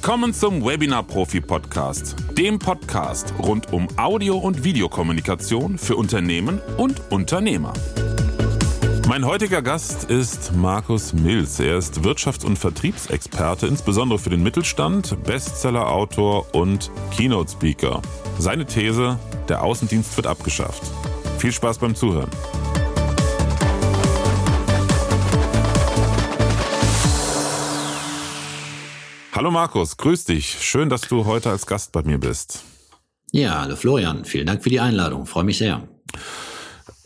[0.00, 7.10] Willkommen zum Webinar Profi Podcast, dem Podcast rund um Audio- und Videokommunikation für Unternehmen und
[7.10, 7.72] Unternehmer.
[9.08, 11.58] Mein heutiger Gast ist Markus Mills.
[11.58, 18.00] Er ist Wirtschafts- und Vertriebsexperte, insbesondere für den Mittelstand, Bestsellerautor und Keynote-Speaker.
[18.38, 20.82] Seine These, der Außendienst wird abgeschafft.
[21.38, 22.30] Viel Spaß beim Zuhören.
[29.38, 30.58] Hallo Markus, grüß dich.
[30.62, 32.64] Schön, dass du heute als Gast bei mir bist.
[33.30, 34.24] Ja, hallo Florian.
[34.24, 35.26] Vielen Dank für die Einladung.
[35.26, 35.86] Freue mich sehr.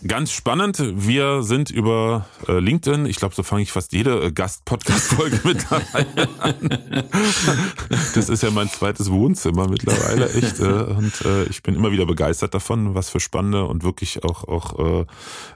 [0.08, 0.78] Ganz spannend.
[0.80, 3.05] Wir sind über äh, LinkedIn.
[3.05, 6.78] Ich glaube, so fange ich fast jede äh, Gast-Podcast-Folge mittlerweile an.
[8.14, 10.58] Das ist ja mein zweites Wohnzimmer mittlerweile, echt.
[10.58, 14.48] Äh, und äh, ich bin immer wieder begeistert davon, was für spannende und wirklich auch,
[14.48, 15.05] auch äh,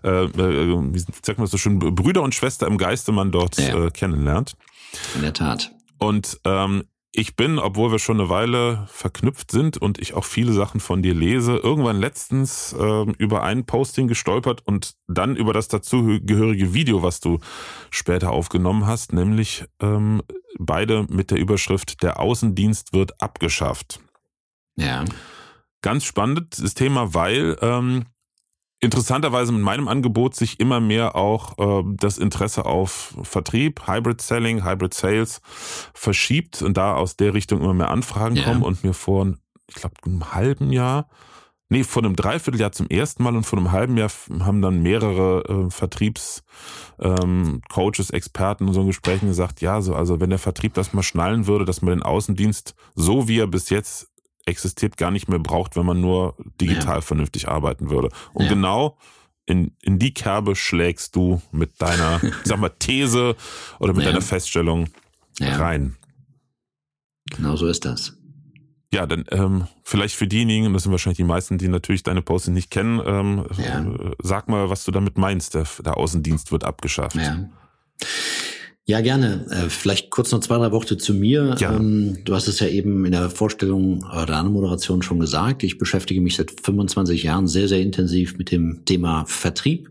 [0.06, 3.86] äh, äh wie sagt man so schön, Brüder und Schwester im Geiste man dort ja.
[3.86, 4.58] äh, kennenlernt.
[5.14, 5.70] In der Tat.
[5.98, 6.84] Und ähm,
[7.18, 11.00] ich bin, obwohl wir schon eine Weile verknüpft sind und ich auch viele Sachen von
[11.00, 17.02] dir lese, irgendwann letztens äh, über ein Posting gestolpert und dann über das dazugehörige Video,
[17.02, 17.38] was du
[17.90, 20.22] später aufgenommen hast, nämlich ähm,
[20.58, 24.00] beide mit der Überschrift Der Außendienst wird abgeschafft.
[24.76, 25.04] Ja.
[25.80, 28.04] Ganz spannendes Thema, weil ähm,
[28.80, 34.64] interessanterweise mit meinem Angebot sich immer mehr auch äh, das Interesse auf Vertrieb, Hybrid Selling,
[34.64, 35.40] Hybrid Sales
[35.94, 38.44] verschiebt und da aus der Richtung immer mehr Anfragen ja.
[38.44, 39.34] kommen und mir vor,
[39.68, 41.08] ich glaube, einem halben Jahr,
[41.70, 44.10] nee, vor einem Dreivierteljahr zum ersten Mal und vor einem halben Jahr
[44.40, 46.42] haben dann mehrere äh, Vertriebscoaches,
[47.00, 47.62] ähm,
[48.12, 51.64] Experten in so Gesprächen gesagt, ja, so, also wenn der Vertrieb das mal schnallen würde,
[51.64, 54.12] dass man den Außendienst so wie er bis jetzt
[54.46, 57.00] existiert, gar nicht mehr braucht, wenn man nur digital ja.
[57.00, 58.08] vernünftig arbeiten würde.
[58.32, 58.50] Und ja.
[58.50, 58.96] genau
[59.46, 63.36] in, in die Kerbe schlägst du mit deiner, sag mal, These
[63.78, 64.10] oder mit ja.
[64.10, 64.88] deiner Feststellung
[65.40, 65.96] rein.
[67.30, 68.16] Genau so ist das.
[68.92, 72.54] Ja, dann ähm, vielleicht für diejenigen, das sind wahrscheinlich die meisten, die natürlich deine Posting
[72.54, 73.84] nicht kennen, ähm, ja.
[74.22, 77.16] sag mal, was du damit meinst, der, der Außendienst wird abgeschafft.
[77.16, 77.48] Ja.
[78.88, 79.44] Ja, gerne.
[79.50, 81.56] Äh, vielleicht kurz noch zwei, drei Worte zu mir.
[81.58, 81.74] Ja.
[81.74, 85.64] Ähm, du hast es ja eben in der Vorstellung oder Anmoderation schon gesagt.
[85.64, 89.90] Ich beschäftige mich seit 25 Jahren sehr, sehr intensiv mit dem Thema Vertrieb.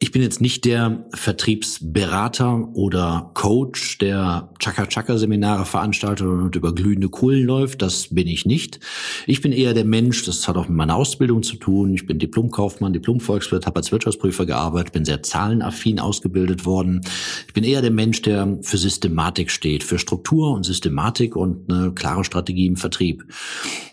[0.00, 7.44] Ich bin jetzt nicht der Vertriebsberater oder Coach, der Chaka-Chaka-Seminare veranstaltet und über glühende Kohlen
[7.44, 7.82] läuft.
[7.82, 8.78] Das bin ich nicht.
[9.26, 11.94] Ich bin eher der Mensch, das hat auch mit meiner Ausbildung zu tun.
[11.94, 17.00] Ich bin Diplomkaufmann, Diplomvolkswirt, habe als Wirtschaftsprüfer gearbeitet, bin sehr zahlenaffin ausgebildet worden.
[17.48, 21.92] Ich bin eher der Mensch, der für Systematik steht, für Struktur und Systematik und eine
[21.92, 23.24] klare Strategie im Vertrieb.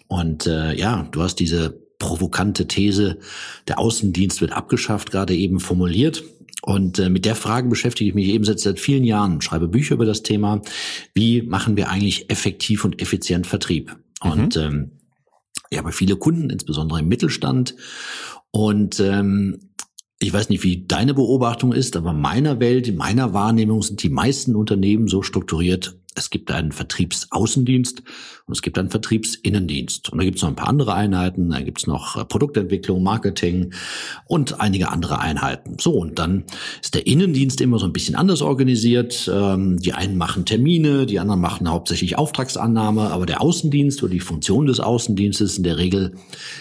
[0.08, 3.20] Und äh, ja, du hast diese provokante These,
[3.68, 6.24] der Außendienst wird abgeschafft, gerade eben formuliert.
[6.62, 9.96] Und äh, mit der Frage beschäftige ich mich eben seit, seit vielen Jahren, schreibe Bücher
[9.96, 10.62] über das Thema,
[11.14, 13.96] wie machen wir eigentlich effektiv und effizient Vertrieb.
[14.24, 14.32] Mhm.
[14.32, 14.92] Und ähm,
[15.70, 17.76] ich habe viele Kunden, insbesondere im Mittelstand.
[18.52, 19.60] Und ähm,
[20.20, 24.02] ich weiß nicht, wie deine Beobachtung ist, aber in meiner Welt, in meiner Wahrnehmung sind
[24.02, 28.04] die meisten Unternehmen so strukturiert, es gibt einen Vertriebsaußendienst
[28.48, 30.12] und es gibt einen Vertriebsinnendienst.
[30.12, 33.02] Und da gibt es noch ein paar andere Einheiten, da gibt es noch äh, Produktentwicklung,
[33.02, 33.74] Marketing
[34.28, 35.78] und einige andere Einheiten.
[35.80, 36.44] So, und dann
[36.80, 39.30] ist der Innendienst immer so ein bisschen anders organisiert.
[39.34, 44.20] Ähm, die einen machen Termine, die anderen machen hauptsächlich Auftragsannahme, aber der Außendienst oder die
[44.20, 46.14] Funktion des Außendienstes ist in der Regel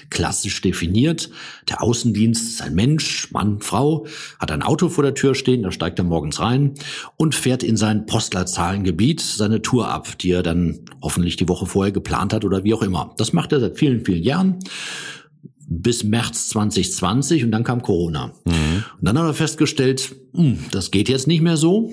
[0.09, 1.28] klassisch definiert.
[1.69, 4.06] Der Außendienst ist ein Mensch, Mann, Frau,
[4.39, 6.72] hat ein Auto vor der Tür stehen, da steigt er morgens rein
[7.16, 11.92] und fährt in sein Postleitzahlengebiet seine Tour ab, die er dann hoffentlich die Woche vorher
[11.92, 13.12] geplant hat oder wie auch immer.
[13.16, 14.60] Das macht er seit vielen, vielen Jahren
[15.66, 18.32] bis März 2020 und dann kam Corona.
[18.44, 18.84] Mhm.
[18.98, 21.90] Und dann hat er festgestellt, hm, das geht jetzt nicht mehr so.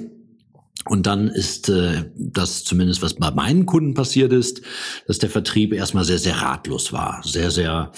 [0.85, 4.61] Und dann ist äh, das zumindest, was bei meinen Kunden passiert ist,
[5.05, 7.91] dass der Vertrieb erstmal sehr, sehr ratlos war, sehr, sehr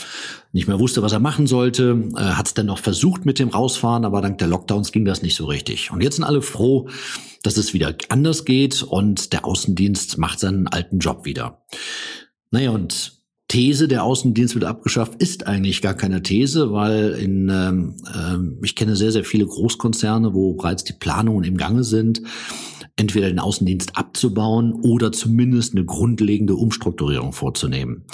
[0.52, 3.50] nicht mehr wusste, was er machen sollte, äh, hat es dann noch versucht mit dem
[3.50, 5.92] Rausfahren, aber dank der Lockdowns ging das nicht so richtig.
[5.92, 6.90] Und jetzt sind alle froh,
[7.42, 11.64] dass es wieder anders geht und der Außendienst macht seinen alten Job wieder.
[12.52, 17.96] Naja, und These, der Außendienst wird abgeschafft, ist eigentlich gar keine These, weil in, ähm,
[18.08, 22.22] äh, ich kenne sehr, sehr viele Großkonzerne, wo bereits die Planungen im Gange sind
[22.96, 28.06] entweder den Außendienst abzubauen oder zumindest eine grundlegende Umstrukturierung vorzunehmen.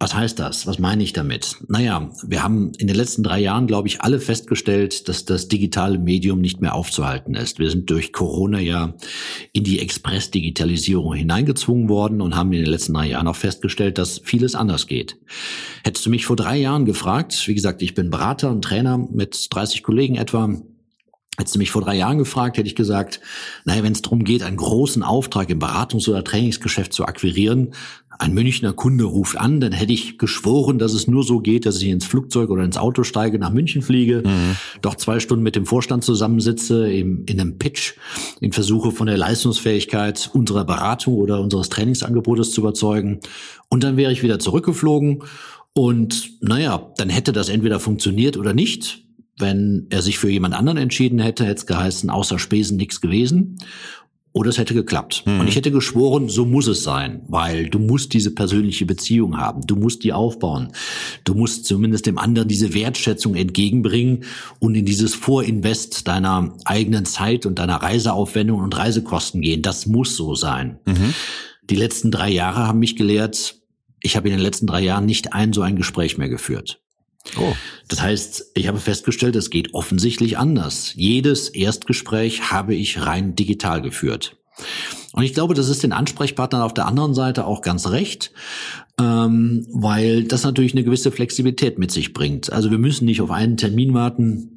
[0.00, 0.66] Was heißt das?
[0.66, 1.56] Was meine ich damit?
[1.68, 5.98] Naja, wir haben in den letzten drei Jahren, glaube ich, alle festgestellt, dass das digitale
[5.98, 7.58] Medium nicht mehr aufzuhalten ist.
[7.58, 8.94] Wir sind durch Corona ja
[9.52, 14.20] in die Express-Digitalisierung hineingezwungen worden und haben in den letzten drei Jahren auch festgestellt, dass
[14.22, 15.16] vieles anders geht.
[15.84, 19.46] Hättest du mich vor drei Jahren gefragt, wie gesagt, ich bin Berater und Trainer mit
[19.50, 20.54] 30 Kollegen etwa,
[21.36, 23.20] Hättest du mich vor drei Jahren gefragt, hätte ich gesagt,
[23.64, 27.72] naja, wenn es darum geht, einen großen Auftrag im Beratungs- oder Trainingsgeschäft zu akquirieren,
[28.18, 31.80] ein Münchner Kunde ruft an, dann hätte ich geschworen, dass es nur so geht, dass
[31.82, 34.56] ich ins Flugzeug oder ins Auto steige, nach München fliege, mhm.
[34.82, 37.94] doch zwei Stunden mit dem Vorstand zusammensitze, im, in einem Pitch,
[38.40, 43.20] in Versuche von der Leistungsfähigkeit unserer Beratung oder unseres Trainingsangebotes zu überzeugen.
[43.68, 45.24] Und dann wäre ich wieder zurückgeflogen
[45.72, 49.03] und naja, dann hätte das entweder funktioniert oder nicht.
[49.38, 53.58] Wenn er sich für jemand anderen entschieden hätte, hätte es geheißen, außer Spesen nichts gewesen.
[54.36, 55.22] Oder es hätte geklappt.
[55.26, 55.40] Mhm.
[55.40, 59.64] Und ich hätte geschworen, so muss es sein, weil du musst diese persönliche Beziehung haben.
[59.64, 60.72] Du musst die aufbauen.
[61.22, 64.24] Du musst zumindest dem anderen diese Wertschätzung entgegenbringen
[64.58, 69.62] und in dieses Vorinvest deiner eigenen Zeit und deiner Reiseaufwendung und Reisekosten gehen.
[69.62, 70.80] Das muss so sein.
[70.84, 71.14] Mhm.
[71.70, 73.60] Die letzten drei Jahre haben mich gelehrt,
[74.02, 76.83] ich habe in den letzten drei Jahren nicht ein so ein Gespräch mehr geführt.
[77.38, 77.54] Oh.
[77.88, 80.92] Das heißt, ich habe festgestellt, es geht offensichtlich anders.
[80.94, 84.36] Jedes Erstgespräch habe ich rein digital geführt.
[85.12, 88.32] Und ich glaube, das ist den Ansprechpartnern auf der anderen Seite auch ganz recht,
[89.00, 92.52] ähm, weil das natürlich eine gewisse Flexibilität mit sich bringt.
[92.52, 94.53] Also wir müssen nicht auf einen Termin warten,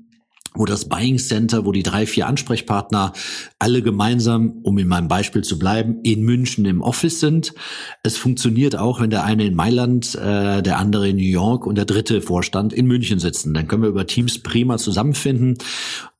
[0.57, 3.13] wo das Buying Center, wo die drei, vier Ansprechpartner
[3.59, 7.53] alle gemeinsam, um in meinem Beispiel zu bleiben, in München im Office sind.
[8.03, 11.75] Es funktioniert auch, wenn der eine in Mailand, äh, der andere in New York und
[11.75, 13.53] der dritte Vorstand in München sitzen.
[13.53, 15.57] Dann können wir über Teams prima zusammenfinden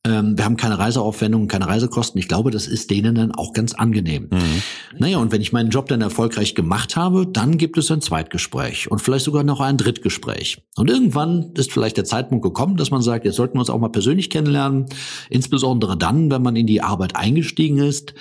[0.07, 2.19] ähm, wir haben keine Reiseaufwendungen, keine Reisekosten.
[2.19, 4.29] Ich glaube, das ist denen dann auch ganz angenehm.
[4.31, 4.61] Mhm.
[4.97, 8.89] Naja, und wenn ich meinen Job dann erfolgreich gemacht habe, dann gibt es ein Zweitgespräch
[8.89, 10.63] und vielleicht sogar noch ein Drittgespräch.
[10.77, 13.79] Und irgendwann ist vielleicht der Zeitpunkt gekommen, dass man sagt, jetzt sollten wir uns auch
[13.79, 14.85] mal persönlich kennenlernen.
[15.29, 18.13] Insbesondere dann, wenn man in die Arbeit eingestiegen ist,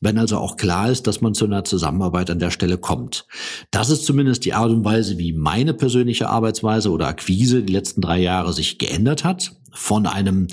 [0.00, 3.26] wenn also auch klar ist, dass man zu einer Zusammenarbeit an der Stelle kommt.
[3.70, 8.00] Das ist zumindest die Art und Weise, wie meine persönliche Arbeitsweise oder Akquise die letzten
[8.00, 9.52] drei Jahre sich geändert hat.
[9.74, 10.48] Von einem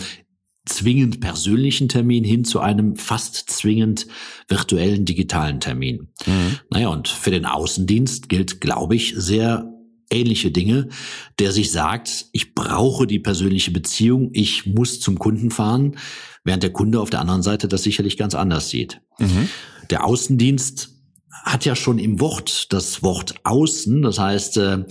[0.69, 4.07] zwingend persönlichen Termin hin zu einem fast zwingend
[4.47, 6.09] virtuellen digitalen Termin.
[6.25, 6.59] Mhm.
[6.69, 9.73] Naja, und für den Außendienst gilt, glaube ich, sehr
[10.11, 10.89] ähnliche Dinge,
[11.37, 15.97] der sich sagt, ich brauche die persönliche Beziehung, ich muss zum Kunden fahren,
[16.43, 19.01] während der Kunde auf der anderen Seite das sicherlich ganz anders sieht.
[19.19, 19.49] Mhm.
[19.89, 20.98] Der Außendienst
[21.31, 24.85] hat ja schon im Wort das Wort außen, das heißt äh,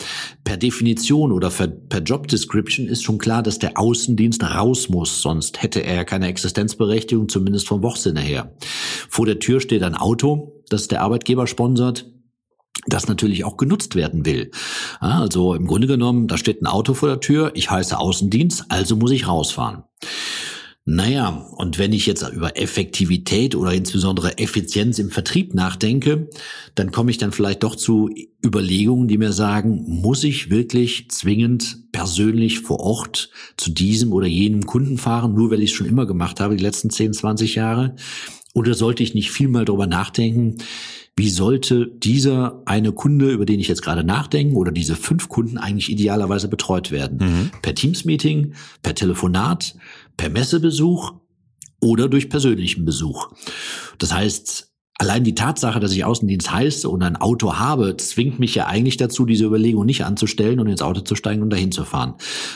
[0.45, 5.63] per Definition oder per Job Description ist schon klar, dass der Außendienst raus muss, sonst
[5.63, 8.55] hätte er keine Existenzberechtigung, zumindest vom Wortsinne her.
[9.09, 12.07] Vor der Tür steht ein Auto, das der Arbeitgeber sponsert,
[12.87, 14.51] das natürlich auch genutzt werden will.
[15.01, 18.97] Also im Grunde genommen, da steht ein Auto vor der Tür, ich heiße Außendienst, also
[18.97, 19.85] muss ich rausfahren.
[20.91, 26.31] Naja, und wenn ich jetzt über Effektivität oder insbesondere Effizienz im Vertrieb nachdenke,
[26.75, 28.09] dann komme ich dann vielleicht doch zu
[28.43, 34.65] Überlegungen, die mir sagen, muss ich wirklich zwingend persönlich vor Ort zu diesem oder jenem
[34.65, 37.95] Kunden fahren, nur weil ich es schon immer gemacht habe, die letzten 10, 20 Jahre?
[38.55, 40.57] Oder sollte ich nicht viel mal darüber nachdenken,
[41.19, 45.59] wie sollte dieser eine Kunde, über den ich jetzt gerade nachdenke, oder diese fünf Kunden
[45.59, 47.19] eigentlich idealerweise betreut werden?
[47.19, 47.51] Mhm.
[47.61, 48.53] Per Teams-Meeting,
[48.83, 49.75] per Telefonat,
[50.19, 51.15] per Messebesuch
[51.81, 53.31] oder durch persönlichen Besuch.
[53.97, 54.69] Das heißt,
[55.01, 58.97] Allein die Tatsache, dass ich Außendienst heiße und ein Auto habe, zwingt mich ja eigentlich
[58.97, 62.15] dazu, diese Überlegung nicht anzustellen und ins Auto zu steigen und dahin zu fahren,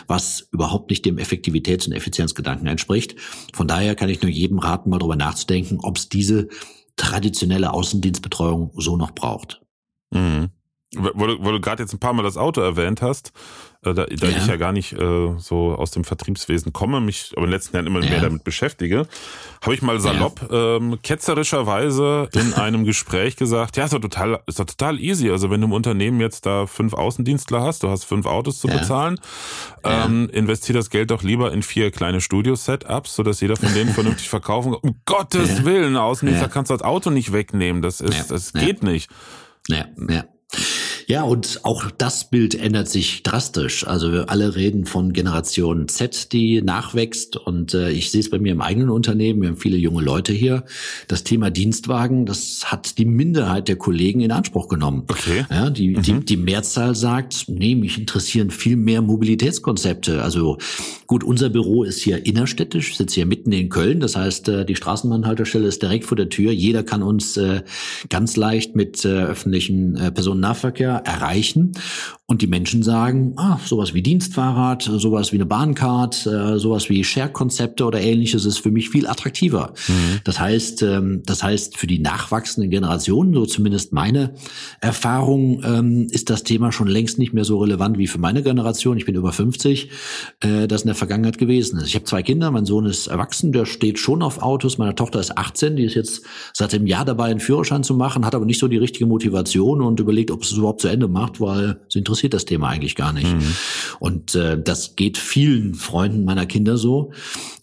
[0.09, 3.15] was überhaupt nicht dem Effektivitäts- und Effizienzgedanken entspricht.
[3.55, 6.49] Von daher kann ich nur jedem raten, mal darüber nachzudenken, ob es diese
[6.97, 9.63] traditionelle Außendienstbetreuung so noch braucht.
[10.11, 10.51] Mhm.
[10.97, 13.33] Wo du, wo du gerade jetzt ein paar Mal das Auto erwähnt hast,
[13.83, 14.29] da, da ja.
[14.29, 17.75] ich ja gar nicht äh, so aus dem Vertriebswesen komme, mich aber in den letzten
[17.75, 18.11] Jahren immer ja.
[18.11, 19.09] mehr damit beschäftige,
[19.61, 20.77] habe ich mal salopp ja.
[20.77, 25.31] ähm, ketzerischerweise in einem Gespräch gesagt, ja, ist doch total, ist doch total easy.
[25.31, 28.69] Also wenn du im Unternehmen jetzt da fünf Außendienstler hast, du hast fünf Autos zu
[28.69, 29.19] bezahlen,
[29.83, 34.29] ähm, investier das Geld doch lieber in vier kleine Studio-Setups, sodass jeder von denen vernünftig
[34.29, 34.81] verkaufen kann.
[34.83, 37.83] Um Gottes Willen, Außendienstler kannst du das Auto nicht wegnehmen.
[37.83, 39.11] Das ist, das geht nicht.
[39.67, 40.25] Ja, ja.
[41.07, 43.87] Ja, und auch das Bild ändert sich drastisch.
[43.87, 47.37] Also wir alle reden von Generation Z, die nachwächst.
[47.37, 49.43] Und äh, ich sehe es bei mir im eigenen Unternehmen.
[49.43, 50.65] Wir haben viele junge Leute hier.
[51.09, 55.05] Das Thema Dienstwagen, das hat die Minderheit der Kollegen in Anspruch genommen.
[55.09, 55.45] Okay.
[55.51, 56.03] Ja, die, mhm.
[56.03, 60.23] die, die Mehrzahl sagt, nee, mich interessieren viel mehr Mobilitätskonzepte.
[60.23, 60.59] Also
[61.07, 64.01] gut, unser Büro ist hier innerstädtisch, sitzt hier mitten in Köln.
[64.01, 66.53] Das heißt, äh, die Straßenbahnhaltestelle ist direkt vor der Tür.
[66.53, 67.63] Jeder kann uns äh,
[68.09, 71.73] ganz leicht mit äh, öffentlichen äh, Personennahverkehr erreichen.
[72.33, 77.05] Und die Menschen sagen, ah, sowas wie Dienstfahrrad, sowas wie eine Bahncard, äh, sowas wie
[77.05, 79.75] Share-Konzepte oder ähnliches ist für mich viel attraktiver.
[79.87, 80.21] Mhm.
[80.25, 84.33] Das heißt, ähm, das heißt, für die nachwachsenden Generationen, so zumindest meine
[84.81, 88.97] Erfahrung, ähm, ist das Thema schon längst nicht mehr so relevant wie für meine Generation.
[88.97, 89.91] Ich bin über 50,
[90.41, 91.89] äh, das in der Vergangenheit gewesen ist.
[91.89, 95.21] Ich habe zwei Kinder, mein Sohn ist erwachsen, der steht schon auf Autos, meine Tochter
[95.21, 96.23] ist 18, die ist jetzt
[96.55, 99.83] seit dem Jahr dabei, einen Führerschein zu machen, hat aber nicht so die richtige Motivation
[99.83, 102.95] und überlegt, ob es überhaupt zu Ende macht, weil sie interessiert interessiert das Thema eigentlich
[102.95, 103.33] gar nicht.
[103.33, 103.55] Mhm.
[103.99, 107.12] Und äh, das geht vielen Freunden meiner Kinder so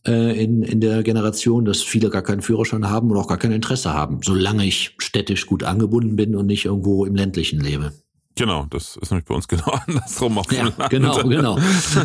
[0.05, 3.51] äh, in, in der Generation, dass viele gar keinen Führerschein haben und auch gar kein
[3.51, 7.93] Interesse haben, solange ich städtisch gut angebunden bin und nicht irgendwo im ländlichen lebe.
[8.35, 11.57] Genau, das ist nämlich bei uns genau andersrum auf ja, Genau, genau.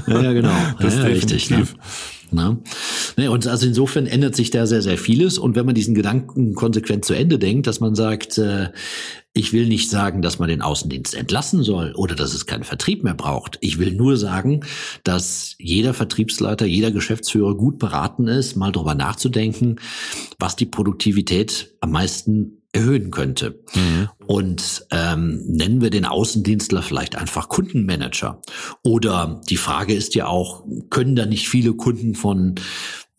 [0.06, 0.54] Ja, genau.
[0.80, 1.50] Das ja, richtig.
[1.50, 1.66] Ne?
[2.30, 2.58] Ne?
[3.16, 5.38] Ne, und also insofern ändert sich da sehr, sehr vieles.
[5.38, 8.70] Und wenn man diesen Gedanken konsequent zu Ende denkt, dass man sagt, äh,
[9.35, 13.03] ich will nicht sagen, dass man den Außendienst entlassen soll oder dass es keinen Vertrieb
[13.03, 13.59] mehr braucht.
[13.61, 14.61] Ich will nur sagen,
[15.03, 19.81] dass jeder Vertriebsleiter, jeder Geschäftsführer gut beraten ist, mal drüber nachzudenken,
[20.38, 23.61] was die Produktivität am meisten erhöhen könnte.
[23.75, 24.09] Mhm.
[24.26, 28.41] Und ähm, nennen wir den Außendienstler vielleicht einfach Kundenmanager.
[28.83, 32.57] Oder die Frage ist ja auch, können da nicht viele Kunden von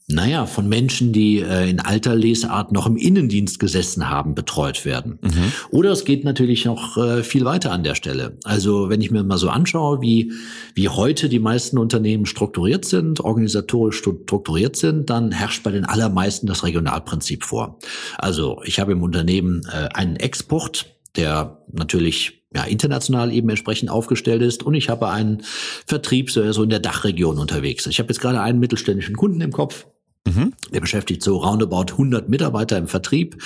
[0.07, 5.17] naja, von Menschen, die äh, in alter Lesart noch im Innendienst gesessen haben, betreut werden.
[5.21, 5.51] Mhm.
[5.71, 8.37] Oder es geht natürlich noch äh, viel weiter an der Stelle.
[8.43, 10.31] Also wenn ich mir mal so anschaue, wie,
[10.75, 16.45] wie heute die meisten Unternehmen strukturiert sind, organisatorisch strukturiert sind, dann herrscht bei den allermeisten
[16.45, 17.79] das Regionalprinzip vor.
[18.19, 20.85] Also ich habe im Unternehmen äh, einen Export,
[21.15, 24.61] der natürlich ja, international eben entsprechend aufgestellt ist.
[24.61, 25.41] Und ich habe einen
[25.87, 27.87] Vertrieb so in der Dachregion unterwegs.
[27.87, 29.87] Ich habe jetzt gerade einen mittelständischen Kunden im Kopf,
[30.25, 30.53] Mhm.
[30.73, 33.41] Der beschäftigt so roundabout 100 Mitarbeiter im Vertrieb,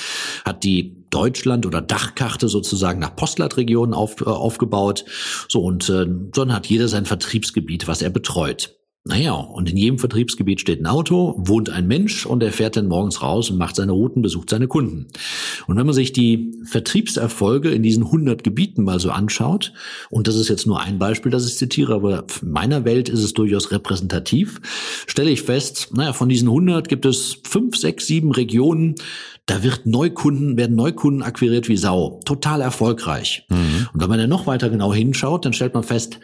[0.46, 5.06] hat die Deutschland- oder Dachkarte sozusagen nach Postleitregionen auf, äh, aufgebaut.
[5.48, 8.79] So und äh, dann hat jeder sein Vertriebsgebiet, was er betreut.
[9.06, 12.88] Naja, und in jedem Vertriebsgebiet steht ein Auto, wohnt ein Mensch und er fährt dann
[12.88, 15.08] morgens raus und macht seine Routen, besucht seine Kunden.
[15.68, 19.72] Und wenn man sich die Vertriebserfolge in diesen 100 Gebieten mal so anschaut,
[20.10, 23.24] und das ist jetzt nur ein Beispiel, das ich zitiere, aber in meiner Welt ist
[23.24, 24.60] es durchaus repräsentativ,
[25.08, 28.96] stelle ich fest, naja, von diesen 100 gibt es fünf, sechs, sieben Regionen,
[29.50, 32.20] da wird Neukunden, werden Neukunden akquiriert wie Sau.
[32.24, 33.48] Total erfolgreich.
[33.50, 33.88] Mhm.
[33.92, 36.20] Und wenn man dann noch weiter genau hinschaut, dann stellt man fest,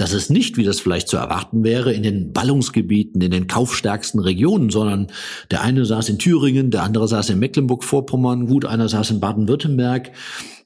[0.00, 4.20] dass es nicht, wie das vielleicht zu erwarten wäre, in den Ballungsgebieten, in den kaufstärksten
[4.20, 5.08] Regionen, sondern
[5.50, 10.12] der eine saß in Thüringen, der andere saß in Mecklenburg-Vorpommern, gut, einer saß in Baden-Württemberg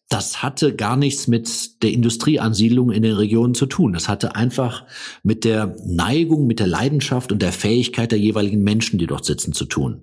[0.09, 3.95] das hatte gar nichts mit der Industrieansiedlung in den Regionen zu tun.
[3.95, 4.85] Das hatte einfach
[5.23, 9.55] mit der Neigung, mit der Leidenschaft und der Fähigkeit der jeweiligen Menschen, die dort sitzen,
[9.55, 10.03] zu tun.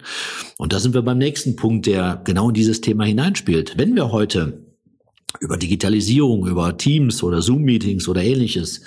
[0.57, 3.77] Und da sind wir beim nächsten Punkt, der genau in dieses Thema hineinspielt.
[3.77, 4.65] Wenn wir heute
[5.39, 8.81] über Digitalisierung, über Teams oder Zoom-Meetings oder ähnliches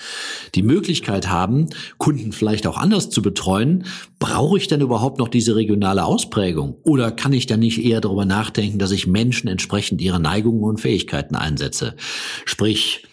[0.55, 3.85] die Möglichkeit haben, Kunden vielleicht auch anders zu betreuen,
[4.19, 6.77] brauche ich denn überhaupt noch diese regionale Ausprägung?
[6.83, 10.81] Oder kann ich dann nicht eher darüber nachdenken, dass ich Menschen entsprechend ihrer Neigungen und
[10.81, 11.97] Fähigkeiten einsetze?
[12.45, 13.07] Sprich,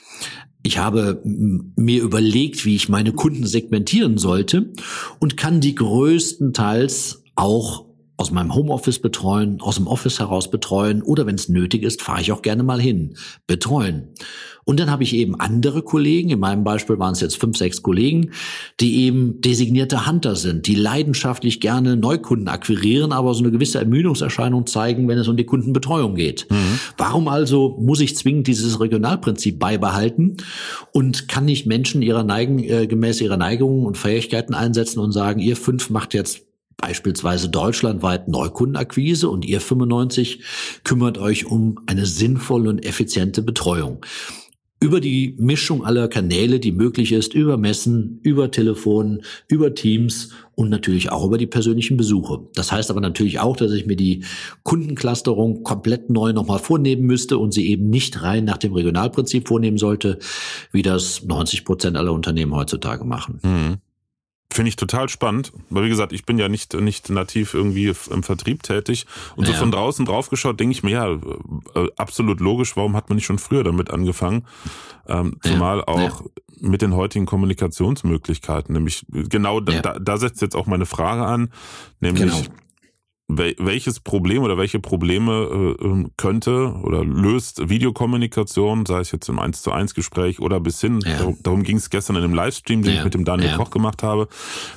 [0.63, 4.71] ich habe mir überlegt, wie ich meine Kunden segmentieren sollte
[5.19, 7.85] und kann die größtenteils auch
[8.21, 12.21] aus meinem Homeoffice betreuen, aus dem Office heraus betreuen oder wenn es nötig ist, fahre
[12.21, 13.15] ich auch gerne mal hin,
[13.47, 14.09] betreuen.
[14.63, 17.81] Und dann habe ich eben andere Kollegen, in meinem Beispiel waren es jetzt fünf, sechs
[17.81, 18.29] Kollegen,
[18.79, 24.67] die eben designierte Hunter sind, die leidenschaftlich gerne Neukunden akquirieren, aber so eine gewisse Ermüdungserscheinung
[24.67, 26.45] zeigen, wenn es um die Kundenbetreuung geht.
[26.51, 26.79] Mhm.
[26.95, 30.37] Warum also muss ich zwingend dieses Regionalprinzip beibehalten
[30.91, 35.39] und kann nicht Menschen ihrer Neigen, äh, gemäß ihrer Neigungen und Fähigkeiten einsetzen und sagen,
[35.39, 36.50] ihr fünf macht jetzt
[36.81, 40.43] beispielsweise deutschlandweit Neukundenakquise und ihr 95
[40.83, 44.05] kümmert euch um eine sinnvolle und effiziente Betreuung.
[44.83, 50.69] Über die Mischung aller Kanäle, die möglich ist, über Messen, über Telefon, über Teams und
[50.69, 52.39] natürlich auch über die persönlichen Besuche.
[52.55, 54.23] Das heißt aber natürlich auch, dass ich mir die
[54.63, 59.77] Kundenclusterung komplett neu nochmal vornehmen müsste und sie eben nicht rein nach dem Regionalprinzip vornehmen
[59.77, 60.17] sollte,
[60.71, 63.39] wie das 90 Prozent aller Unternehmen heutzutage machen.
[63.43, 63.90] Mhm.
[64.51, 68.21] Finde ich total spannend, weil wie gesagt, ich bin ja nicht, nicht nativ irgendwie im
[68.21, 69.05] Vertrieb tätig.
[69.37, 69.53] Und ja.
[69.53, 73.15] so von draußen drauf geschaut, denke ich mir, ja, äh, absolut logisch, warum hat man
[73.15, 74.45] nicht schon früher damit angefangen?
[75.07, 75.87] Ähm, zumal ja.
[75.87, 76.29] auch ja.
[76.59, 78.73] mit den heutigen Kommunikationsmöglichkeiten.
[78.73, 81.53] Nämlich genau da, da, da setzt jetzt auch meine Frage an,
[82.01, 82.43] nämlich genau
[83.37, 89.39] welches Problem oder welche Probleme äh, ähm, könnte oder löst Videokommunikation, sei es jetzt im
[89.39, 91.17] 1 zu 1 Gespräch oder bis hin, ja.
[91.17, 92.99] darum, darum ging es gestern in einem Livestream, den ja.
[92.99, 93.57] ich mit dem Daniel ja.
[93.57, 94.27] Koch gemacht habe,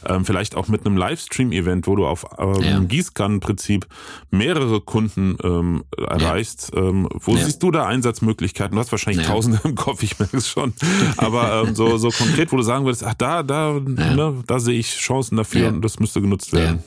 [0.06, 3.86] ähm, vielleicht auch mit einem Livestream-Event, wo du auf ähm, Gießkannenprinzip
[4.30, 6.72] mehrere Kunden ähm, erreichst.
[6.74, 8.74] Ähm, wo siehst du da Einsatzmöglichkeiten?
[8.74, 10.74] Du hast wahrscheinlich Tausende im Kopf, ich merke es schon,
[11.16, 14.78] aber ähm, so, so konkret, wo du sagen würdest, ach da, da, ne, da sehe
[14.78, 16.82] ich Chancen dafür und das müsste genutzt werden.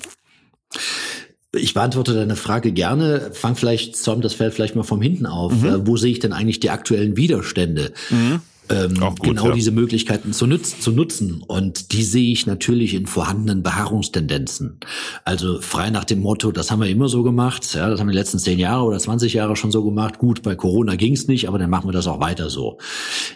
[1.58, 3.32] Ich beantworte deine Frage gerne.
[3.34, 5.54] Fang vielleicht, Tom, das fällt vielleicht mal vom hinten auf.
[5.54, 5.66] Mhm.
[5.66, 7.92] Äh, wo sehe ich denn eigentlich die aktuellen Widerstände?
[8.10, 8.42] Mhm.
[8.70, 9.54] Ähm, gut, genau ja.
[9.54, 11.42] diese Möglichkeiten zu, nützen, zu nutzen.
[11.46, 14.80] Und die sehe ich natürlich in vorhandenen Beharrungstendenzen.
[15.24, 18.12] Also frei nach dem Motto, das haben wir immer so gemacht, ja, das haben wir
[18.12, 20.18] die letzten zehn Jahre oder 20 Jahre schon so gemacht.
[20.18, 22.78] Gut, bei Corona ging es nicht, aber dann machen wir das auch weiter so.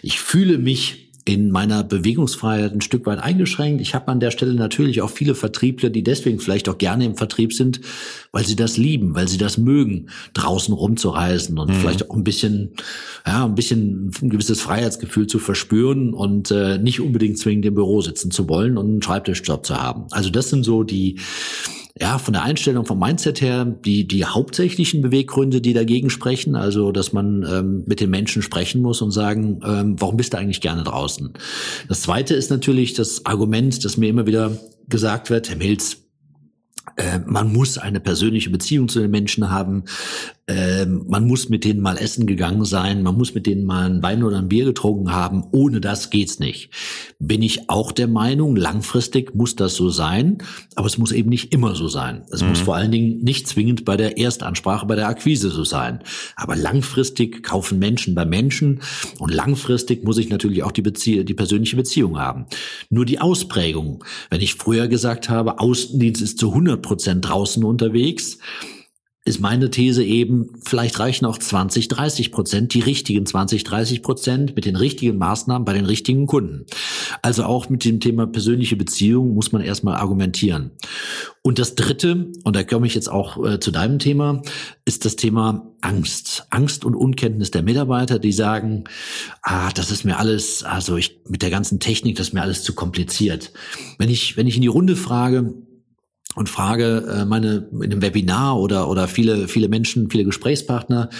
[0.02, 3.80] Ich fühle mich in meiner Bewegungsfreiheit ein Stück weit eingeschränkt.
[3.80, 7.16] Ich habe an der Stelle natürlich auch viele Vertriebler, die deswegen vielleicht auch gerne im
[7.16, 7.80] Vertrieb sind,
[8.32, 11.74] weil sie das lieben, weil sie das mögen, draußen rumzureisen und mhm.
[11.74, 12.72] vielleicht auch ein bisschen,
[13.24, 18.00] ja, ein bisschen ein gewisses Freiheitsgefühl zu verspüren und äh, nicht unbedingt zwingend im Büro
[18.00, 20.06] sitzen zu wollen und einen Schreibtischjob zu haben.
[20.10, 21.20] Also das sind so die
[22.00, 26.90] ja, von der Einstellung, vom Mindset her, die, die hauptsächlichen Beweggründe, die dagegen sprechen, also
[26.90, 30.62] dass man ähm, mit den Menschen sprechen muss und sagen, ähm, warum bist du eigentlich
[30.62, 31.32] gerne draußen?
[31.88, 34.56] Das zweite ist natürlich das Argument, das mir immer wieder
[34.88, 36.01] gesagt wird, Herr Milz,
[36.96, 39.84] äh, man muss eine persönliche Beziehung zu den Menschen haben.
[40.48, 44.02] Ähm, man muss mit denen mal essen gegangen sein, man muss mit denen mal ein
[44.02, 45.44] Wein oder ein Bier getrunken haben.
[45.52, 46.70] Ohne das geht's nicht.
[47.20, 50.38] Bin ich auch der Meinung, langfristig muss das so sein,
[50.74, 52.22] aber es muss eben nicht immer so sein.
[52.32, 52.48] Es mhm.
[52.50, 56.00] muss vor allen Dingen nicht zwingend bei der Erstansprache, bei der Akquise so sein.
[56.34, 58.80] Aber langfristig kaufen Menschen bei Menschen
[59.20, 62.46] und langfristig muss ich natürlich auch die, Bezie die persönliche Beziehung haben.
[62.90, 64.02] Nur die Ausprägung.
[64.28, 68.38] Wenn ich früher gesagt habe, Außendienst ist zu 100 Prozent draußen unterwegs,
[69.24, 74.56] ist meine These eben, vielleicht reichen auch 20, 30 Prozent, die richtigen 20, 30 Prozent
[74.56, 76.66] mit den richtigen Maßnahmen bei den richtigen Kunden.
[77.22, 80.72] Also auch mit dem Thema persönliche Beziehung muss man erstmal argumentieren.
[81.42, 84.42] Und das Dritte, und da komme ich jetzt auch äh, zu deinem Thema,
[84.84, 86.46] ist das Thema Angst.
[86.50, 88.84] Angst und Unkenntnis der Mitarbeiter, die sagen,
[89.42, 92.64] ah, das ist mir alles, also ich, mit der ganzen Technik, das ist mir alles
[92.64, 93.52] zu kompliziert.
[93.98, 95.54] Wenn ich, wenn ich in die Runde frage,
[96.34, 101.10] und frage äh, meine in einem Webinar oder oder viele viele Menschen, viele Gesprächspartner,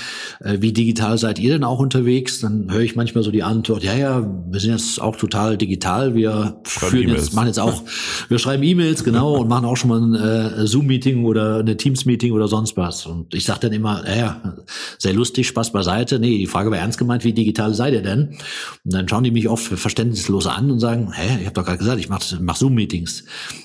[0.40, 2.40] äh, wie digital seid ihr denn auch unterwegs?
[2.40, 6.14] Dann höre ich manchmal so die Antwort: Ja, ja, wir sind jetzt auch total digital.
[6.14, 7.82] Wir führen e jetzt machen jetzt auch,
[8.28, 12.32] wir schreiben E-Mails genau und machen auch schon mal ein äh, Zoom-Meeting oder eine Teams-Meeting
[12.32, 13.04] oder sonst was.
[13.04, 14.54] Und ich sage dann immer: Ja, ja,
[14.98, 16.18] sehr lustig, Spaß beiseite.
[16.18, 18.38] Nee, die Frage war ernst gemeint: Wie digital seid ihr denn?
[18.84, 21.78] Und dann schauen die mich oft verständnislos an und sagen: Hä, ich habe doch gerade
[21.78, 23.24] gesagt, ich mache mach Zoom-Meetings.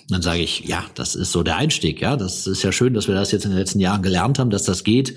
[0.10, 2.02] Dann sage ich: Ja, das ist so so der Einstieg.
[2.02, 4.50] Ja, das ist ja schön, dass wir das jetzt in den letzten Jahren gelernt haben,
[4.50, 5.14] dass das geht.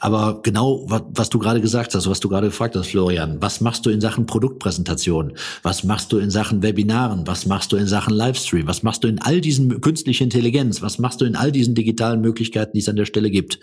[0.00, 3.62] Aber genau, was, was du gerade gesagt hast, was du gerade gefragt hast, Florian, was
[3.62, 5.32] machst du in Sachen Produktpräsentation?
[5.62, 7.26] Was machst du in Sachen Webinaren?
[7.26, 8.66] Was machst du in Sachen Livestream?
[8.66, 10.82] Was machst du in all diesen künstliche Intelligenz?
[10.82, 13.58] Was machst du in all diesen digitalen Möglichkeiten, die es an der Stelle gibt?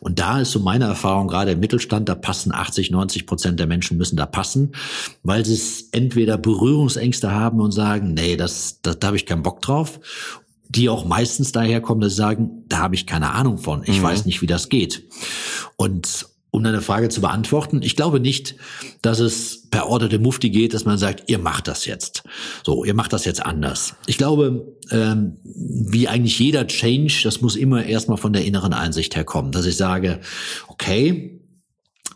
[0.00, 3.66] Und da ist so meine Erfahrung gerade im Mittelstand, da passen 80, 90 Prozent der
[3.66, 4.72] Menschen müssen da passen,
[5.22, 9.42] weil sie es entweder Berührungsängste haben und sagen, nee, das, das, da habe ich keinen
[9.42, 10.00] Bock drauf
[10.74, 14.04] die auch meistens daherkommen, dass sie sagen, da habe ich keine Ahnung von, ich mhm.
[14.04, 15.04] weiß nicht, wie das geht.
[15.76, 18.56] Und um deine Frage zu beantworten, ich glaube nicht,
[19.00, 22.24] dass es per Order der Mufti geht, dass man sagt, ihr macht das jetzt.
[22.62, 23.94] So, ihr macht das jetzt anders.
[24.06, 29.16] Ich glaube, ähm, wie eigentlich jeder Change, das muss immer erstmal von der inneren Einsicht
[29.16, 30.20] herkommen, dass ich sage,
[30.68, 31.41] okay,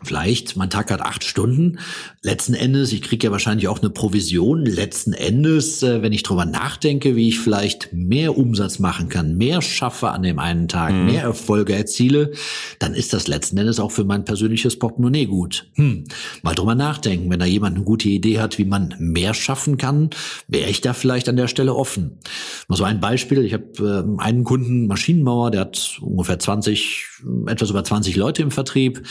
[0.03, 1.79] Vielleicht, mein Tag hat acht Stunden.
[2.21, 4.65] Letzten Endes, ich kriege ja wahrscheinlich auch eine Provision.
[4.65, 9.61] Letzten Endes, äh, wenn ich drüber nachdenke, wie ich vielleicht mehr Umsatz machen kann, mehr
[9.61, 11.05] schaffe an dem einen Tag, mhm.
[11.05, 12.31] mehr Erfolge erziele,
[12.79, 15.69] dann ist das letzten Endes auch für mein persönliches Portemonnaie gut.
[15.75, 16.03] Hm,
[16.43, 17.29] mal drüber nachdenken.
[17.29, 20.11] Wenn da jemand eine gute Idee hat, wie man mehr schaffen kann,
[20.47, 22.19] wäre ich da vielleicht an der Stelle offen.
[22.67, 23.43] Mal so ein Beispiel.
[23.43, 27.05] Ich habe äh, einen Kunden, Maschinenbauer, der hat ungefähr 20,
[27.47, 29.03] etwas über 20 Leute im Vertrieb.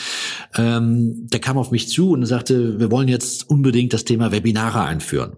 [0.57, 4.32] Ähm, ähm, der kam auf mich zu und sagte, wir wollen jetzt unbedingt das Thema
[4.32, 5.36] Webinare einführen.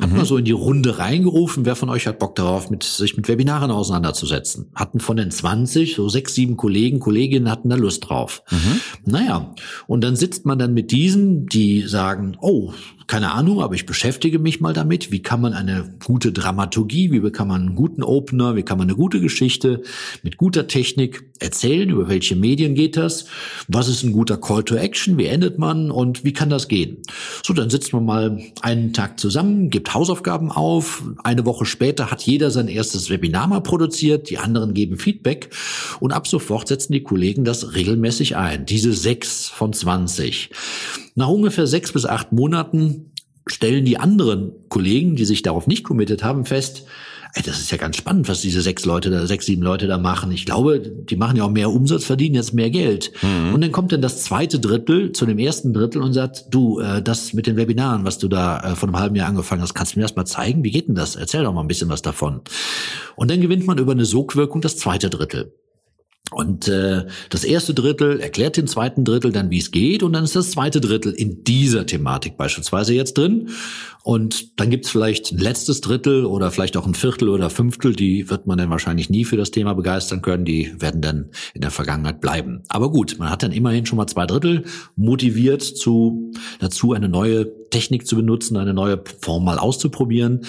[0.00, 0.16] Hat mhm.
[0.16, 3.28] mal so in die Runde reingerufen, wer von euch hat Bock darauf, mit, sich mit
[3.28, 4.70] Webinaren auseinanderzusetzen?
[4.74, 8.42] Hatten von den 20, so sechs, sieben Kollegen, Kolleginnen hatten da Lust drauf.
[8.50, 8.80] Mhm.
[9.04, 9.54] Naja,
[9.86, 12.72] und dann sitzt man dann mit diesen, die sagen, oh,
[13.06, 15.10] keine Ahnung, aber ich beschäftige mich mal damit.
[15.10, 18.88] Wie kann man eine gute Dramaturgie, wie kann man einen guten Opener, wie kann man
[18.88, 19.82] eine gute Geschichte
[20.22, 21.90] mit guter Technik erzählen?
[21.90, 23.26] Über welche Medien geht das?
[23.68, 27.02] Was ist ein guter Call to Action, wie endet man und wie kann das gehen?
[27.44, 31.02] So, dann sitzt man mal einen Tag zusammen, gibt Hausaufgaben auf.
[31.22, 35.50] Eine Woche später hat jeder sein erstes Webinar mal produziert, die anderen geben Feedback
[36.00, 38.66] und ab sofort setzen die Kollegen das regelmäßig ein.
[38.66, 40.50] Diese sechs von 20.
[41.14, 43.12] Nach ungefähr sechs bis acht Monaten
[43.46, 46.86] stellen die anderen Kollegen, die sich darauf nicht committed haben, fest,
[47.34, 49.98] ey, das ist ja ganz spannend, was diese sechs Leute da, sechs, sieben Leute da
[49.98, 50.30] machen.
[50.30, 53.12] Ich glaube, die machen ja auch mehr Umsatz, verdienen jetzt mehr Geld.
[53.22, 53.54] Mhm.
[53.54, 57.02] Und dann kommt dann das zweite Drittel zu dem ersten Drittel und sagt, du, äh,
[57.02, 59.94] das mit den Webinaren, was du da äh, vor einem halben Jahr angefangen hast, kannst
[59.94, 60.64] du mir das mal zeigen?
[60.64, 61.16] Wie geht denn das?
[61.16, 62.40] Erzähl doch mal ein bisschen was davon.
[63.16, 65.52] Und dann gewinnt man über eine Sogwirkung das zweite Drittel.
[66.34, 70.24] Und äh, das erste Drittel erklärt dem zweiten Drittel dann, wie es geht, und dann
[70.24, 73.50] ist das zweite Drittel in dieser Thematik beispielsweise jetzt drin.
[74.02, 78.28] Und dann gibt's vielleicht ein letztes Drittel oder vielleicht auch ein Viertel oder Fünftel, die
[78.28, 81.70] wird man dann wahrscheinlich nie für das Thema begeistern können, die werden dann in der
[81.70, 82.64] Vergangenheit bleiben.
[82.68, 84.64] Aber gut, man hat dann immerhin schon mal zwei Drittel
[84.96, 90.40] motiviert zu, dazu, eine neue Technik zu benutzen, eine neue Form mal auszuprobieren.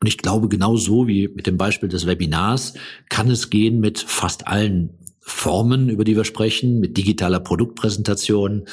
[0.00, 2.74] Und ich glaube, genau so wie mit dem Beispiel des Webinars
[3.10, 4.90] kann es gehen mit fast allen
[5.26, 8.66] Formen, über die wir sprechen, mit digitaler Produktpräsentation,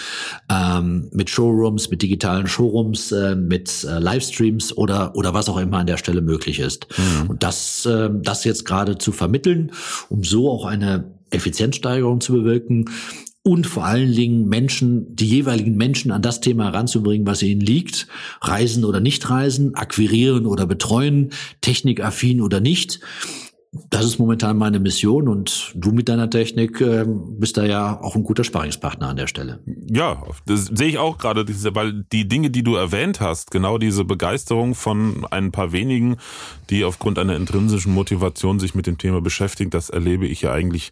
[0.50, 5.78] ähm, mit Showrooms, mit digitalen Showrooms, äh, mit äh, Livestreams oder oder was auch immer
[5.78, 6.88] an der Stelle möglich ist.
[6.98, 7.30] Mhm.
[7.30, 9.72] Und das äh, das jetzt gerade zu vermitteln,
[10.10, 12.90] um so auch eine Effizienzsteigerung zu bewirken
[13.44, 18.08] und vor allen Dingen Menschen, die jeweiligen Menschen an das Thema heranzubringen, was ihnen liegt,
[18.42, 23.00] reisen oder nicht reisen, akquirieren oder betreuen, technikaffin oder nicht
[23.72, 28.16] das ist momentan meine Mission und du mit deiner Technik äh, bist da ja auch
[28.16, 29.60] ein guter Sparingspartner an der Stelle.
[29.90, 34.04] Ja, das sehe ich auch gerade, weil die Dinge, die du erwähnt hast, genau diese
[34.04, 36.18] Begeisterung von ein paar wenigen,
[36.70, 40.92] die aufgrund einer intrinsischen Motivation sich mit dem Thema beschäftigen, das erlebe ich ja eigentlich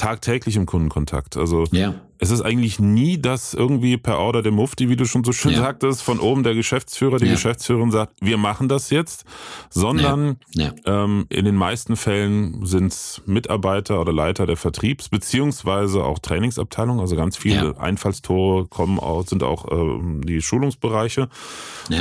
[0.00, 1.36] tagtäglich im Kundenkontakt.
[1.36, 1.94] Also ja.
[2.18, 5.52] es ist eigentlich nie das irgendwie per Order der Mufti, wie du schon so schön
[5.52, 5.58] ja.
[5.58, 7.32] sagtest, von oben der Geschäftsführer, die ja.
[7.32, 9.26] Geschäftsführerin sagt, wir machen das jetzt,
[9.68, 10.38] sondern
[10.86, 16.98] ähm, in den meisten Fällen sind es Mitarbeiter oder Leiter der Vertriebs- beziehungsweise auch Trainingsabteilung.
[16.98, 21.28] Also ganz viele Einfallstore kommen auch, sind auch ähm, die Schulungsbereiche.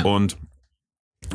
[0.06, 0.38] Und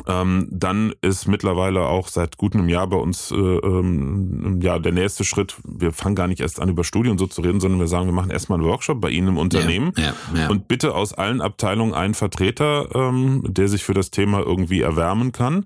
[0.07, 4.91] ähm, dann ist mittlerweile auch seit gut einem Jahr bei uns äh, ähm, ja der
[4.91, 5.55] nächste Schritt.
[5.63, 8.13] Wir fangen gar nicht erst an über Studien so zu reden, sondern wir sagen, wir
[8.13, 10.49] machen erstmal einen Workshop bei Ihnen im Unternehmen ja, ja, ja.
[10.49, 15.31] und bitte aus allen Abteilungen einen Vertreter, ähm, der sich für das Thema irgendwie erwärmen
[15.31, 15.65] kann.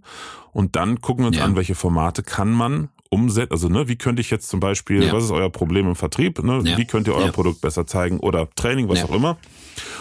[0.51, 3.51] Und dann gucken wir uns an, welche Formate kann man umsetzen.
[3.51, 6.43] Also ne, wie könnte ich jetzt zum Beispiel, was ist euer Problem im Vertrieb?
[6.43, 6.63] Ne?
[6.63, 9.37] Wie könnt ihr euer Produkt besser zeigen oder Training, was auch immer.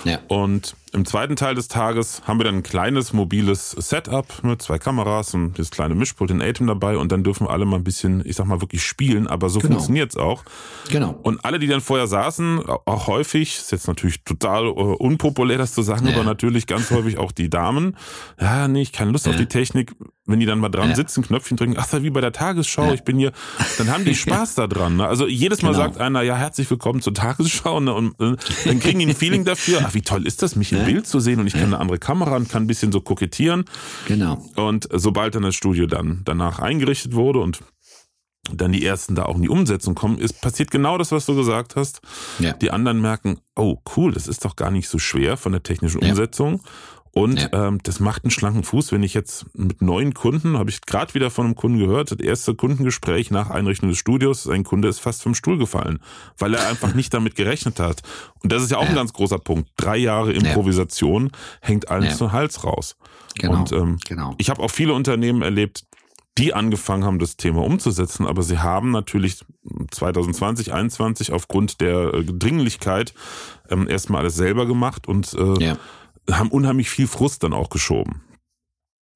[0.04, 0.18] Ja.
[0.28, 4.78] Und im zweiten Teil des Tages haben wir dann ein kleines mobiles Setup mit zwei
[4.78, 8.22] Kameras und das kleine Mischpult in Atem dabei und dann dürfen alle mal ein bisschen,
[8.24, 9.74] ich sag mal wirklich spielen, aber so genau.
[9.74, 10.44] funktioniert's auch.
[10.90, 11.18] Genau.
[11.22, 15.74] Und alle, die dann vorher saßen, auch häufig, ist jetzt natürlich total uh, unpopulär das
[15.74, 16.14] zu sagen, ja.
[16.14, 17.96] aber natürlich ganz häufig auch die Damen,
[18.40, 19.32] ja, nee, ich keine Lust ja.
[19.32, 19.94] auf die Technik,
[20.26, 20.94] wenn die dann mal dran ja.
[20.94, 23.32] sitzen, Knöpfchen drücken, ach, wie bei der Tagesschau, ich bin hier,
[23.78, 24.96] dann haben die Spaß da dran.
[24.96, 25.06] Ne?
[25.06, 25.84] Also jedes Mal genau.
[25.84, 27.94] sagt einer, ja, herzlich willkommen zur Tagesschau ne?
[27.94, 30.86] und äh, dann kriegen die ein Feeling dafür, ach, wie toll ist das, mich im
[30.86, 33.64] Bild zu sehen und ich kann eine andere Kamera und kann ein bisschen so kokettieren.
[34.06, 34.42] Genau.
[34.56, 37.60] Und sobald dann das Studio dann danach eingerichtet wurde und
[38.52, 41.34] dann die ersten da auch in die Umsetzung kommen, ist passiert genau das, was du
[41.34, 42.00] gesagt hast.
[42.38, 42.52] Ja.
[42.52, 46.00] Die anderen merken, oh cool, das ist doch gar nicht so schwer von der technischen
[46.00, 46.62] Umsetzung.
[47.18, 47.66] Und ja.
[47.66, 51.14] ähm, das macht einen schlanken Fuß, wenn ich jetzt mit neuen Kunden, habe ich gerade
[51.14, 55.00] wieder von einem Kunden gehört, das erste Kundengespräch nach Einrichtung des Studios, ein Kunde ist
[55.00, 55.98] fast vom Stuhl gefallen,
[56.38, 58.02] weil er einfach nicht damit gerechnet hat.
[58.44, 58.90] Und das ist ja auch ja.
[58.90, 59.68] ein ganz großer Punkt.
[59.76, 61.68] Drei Jahre Improvisation ja.
[61.68, 62.96] hängt allen zum Hals raus.
[63.36, 63.58] Genau.
[63.58, 64.36] Und ähm, genau.
[64.38, 65.86] ich habe auch viele Unternehmen erlebt,
[66.38, 69.44] die angefangen haben, das Thema umzusetzen, aber sie haben natürlich
[69.90, 73.12] 2020, 2021 aufgrund der äh, Dringlichkeit
[73.70, 75.76] ähm, erstmal alles selber gemacht und äh, ja
[76.30, 78.22] haben unheimlich viel Frust dann auch geschoben.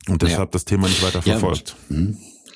[0.09, 0.53] Und deshalb ja.
[0.53, 1.77] das Thema nicht weiter verfolgt.
[1.89, 1.97] Ja.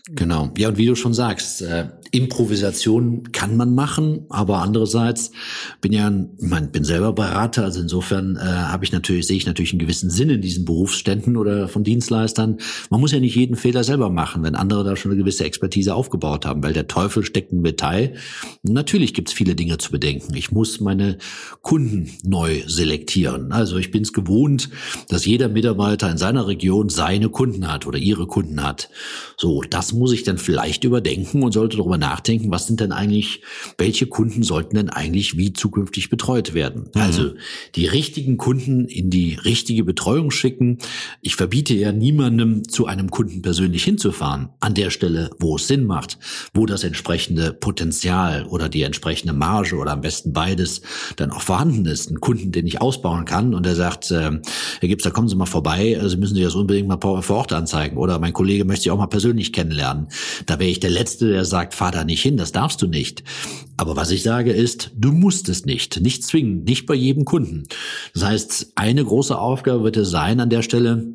[0.09, 0.53] Genau.
[0.57, 5.33] Ja, und wie du schon sagst, äh, Improvisation kann man machen, aber andererseits
[5.81, 9.47] bin ja, ich mein, bin selber Berater, also insofern äh, habe ich natürlich, sehe ich
[9.47, 12.59] natürlich einen gewissen Sinn in diesen Berufsständen oder von Dienstleistern.
[12.88, 15.92] Man muss ja nicht jeden Fehler selber machen, wenn andere da schon eine gewisse Expertise
[15.92, 18.14] aufgebaut haben, weil der Teufel steckt im Detail.
[18.62, 20.35] Natürlich gibt's viele Dinge zu bedenken.
[20.37, 21.19] Ich muss meine
[21.62, 23.51] Kunden neu selektieren.
[23.51, 24.71] Also ich bin es gewohnt,
[25.09, 28.88] dass jeder Mitarbeiter in seiner Region seine Kunden hat oder ihre Kunden hat.
[29.37, 33.43] So, das muss ich dann vielleicht überdenken und sollte darüber nachdenken, was sind denn eigentlich,
[33.79, 36.91] welche Kunden sollten denn eigentlich wie zukünftig betreut werden?
[36.95, 37.01] Mhm.
[37.01, 37.31] Also
[37.75, 40.79] die richtigen Kunden in die richtige Betreuung schicken.
[41.23, 45.85] Ich verbiete ja niemandem, zu einem Kunden persönlich hinzufahren, an der Stelle, wo es Sinn
[45.85, 46.19] macht,
[46.55, 50.83] wo das entsprechende Potenzial oder die entsprechende Marge oder am besten beides
[51.17, 52.11] dann auch vorhanden ist.
[52.11, 54.31] Ein Kunden, den ich ausbauen kann und der sagt, äh,
[54.81, 57.53] Herr Gibbs, da kommen Sie mal vorbei, also müssen Sie das unbedingt mal vor Ort
[57.53, 59.86] anzeigen oder mein Kollege möchte Sie auch mal persönlich kennenlernen.
[60.46, 63.22] Da wäre ich der Letzte, der sagt, fahr da nicht hin, das darfst du nicht.
[63.77, 67.64] Aber was ich sage ist, du musst es nicht, nicht zwingen, nicht bei jedem Kunden.
[68.14, 71.07] Das heißt, eine große Aufgabe wird es sein an der Stelle,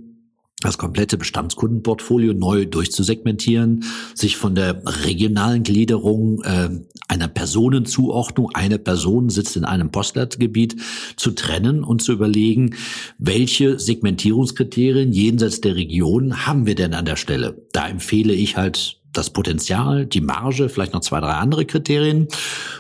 [0.61, 6.69] das komplette Bestandskundenportfolio neu durchzusegmentieren, sich von der regionalen Gliederung äh,
[7.07, 10.77] einer Personenzuordnung, eine Person sitzt in einem Postleitgebiet,
[11.17, 12.75] zu trennen und zu überlegen,
[13.17, 17.61] welche Segmentierungskriterien jenseits der Region haben wir denn an der Stelle.
[17.73, 22.27] Da empfehle ich halt das Potenzial, die Marge, vielleicht noch zwei, drei andere Kriterien.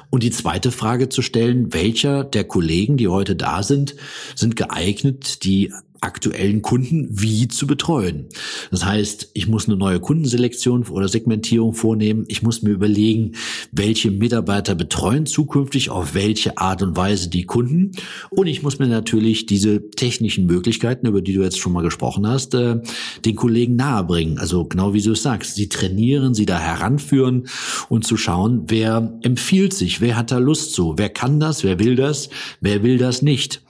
[0.09, 3.95] Und die zweite Frage zu stellen, welcher der Kollegen, die heute da sind,
[4.35, 8.27] sind geeignet, die aktuellen Kunden wie zu betreuen.
[8.71, 12.25] Das heißt, ich muss eine neue Kundenselektion oder Segmentierung vornehmen.
[12.27, 13.33] Ich muss mir überlegen,
[13.71, 17.91] welche Mitarbeiter betreuen zukünftig auf welche Art und Weise die Kunden.
[18.31, 22.27] Und ich muss mir natürlich diese technischen Möglichkeiten, über die du jetzt schon mal gesprochen
[22.27, 22.81] hast, äh,
[23.23, 24.39] den Kollegen nahebringen.
[24.39, 27.47] Also genau wie du es sagst, sie trainieren, sie da heranführen
[27.89, 31.79] und zu schauen, wer empfiehlt sich, wer hat da Lust zu, wer kann das, wer
[31.79, 33.61] will das, wer will das nicht.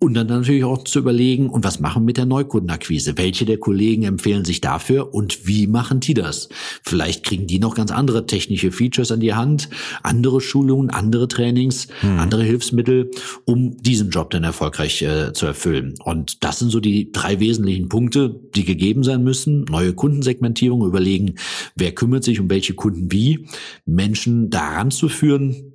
[0.00, 3.16] Und dann natürlich auch zu überlegen, und was machen wir mit der Neukundenakquise?
[3.16, 6.50] Welche der Kollegen empfehlen sich dafür und wie machen die das?
[6.82, 9.70] Vielleicht kriegen die noch ganz andere technische Features an die Hand,
[10.02, 12.18] andere Schulungen, andere Trainings, hm.
[12.18, 13.10] andere Hilfsmittel,
[13.46, 15.94] um diesen Job dann erfolgreich äh, zu erfüllen.
[16.04, 19.64] Und das sind so die drei wesentlichen Punkte, die gegeben sein müssen.
[19.70, 21.36] Neue Kundensegmentierung, überlegen,
[21.76, 23.46] wer kümmert sich um welche Kunden wie,
[23.86, 25.73] Menschen daran zu führen,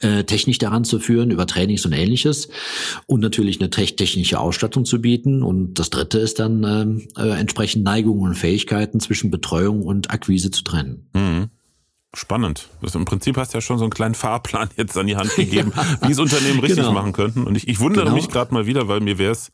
[0.00, 2.48] äh, technisch daran zu führen, über Trainings und ähnliches
[3.06, 5.42] und natürlich eine technische Ausstattung zu bieten.
[5.42, 10.50] Und das dritte ist dann ähm, äh, entsprechend Neigungen und Fähigkeiten zwischen Betreuung und Akquise
[10.50, 11.08] zu trennen.
[11.14, 11.50] Mhm.
[12.14, 12.68] Spannend.
[12.82, 15.34] Das Im Prinzip hast du ja schon so einen kleinen Fahrplan jetzt an die Hand
[15.34, 16.92] gegeben, ja, wie es Unternehmen richtig genau.
[16.92, 17.44] machen könnten.
[17.44, 18.16] Und ich, ich wundere genau.
[18.16, 19.50] mich gerade mal wieder, weil mir wäre es,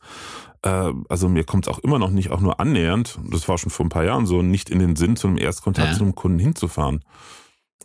[0.63, 3.71] äh, also mir kommt es auch immer noch nicht, auch nur annähernd, das war schon
[3.71, 5.97] vor ein paar Jahren so, nicht in den Sinn, zu einem Erstkontakt ja.
[5.97, 7.05] zu einem Kunden hinzufahren.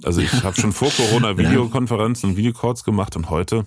[0.02, 3.66] Also ich habe schon vor Corona Videokonferenzen und Videocalls gemacht und heute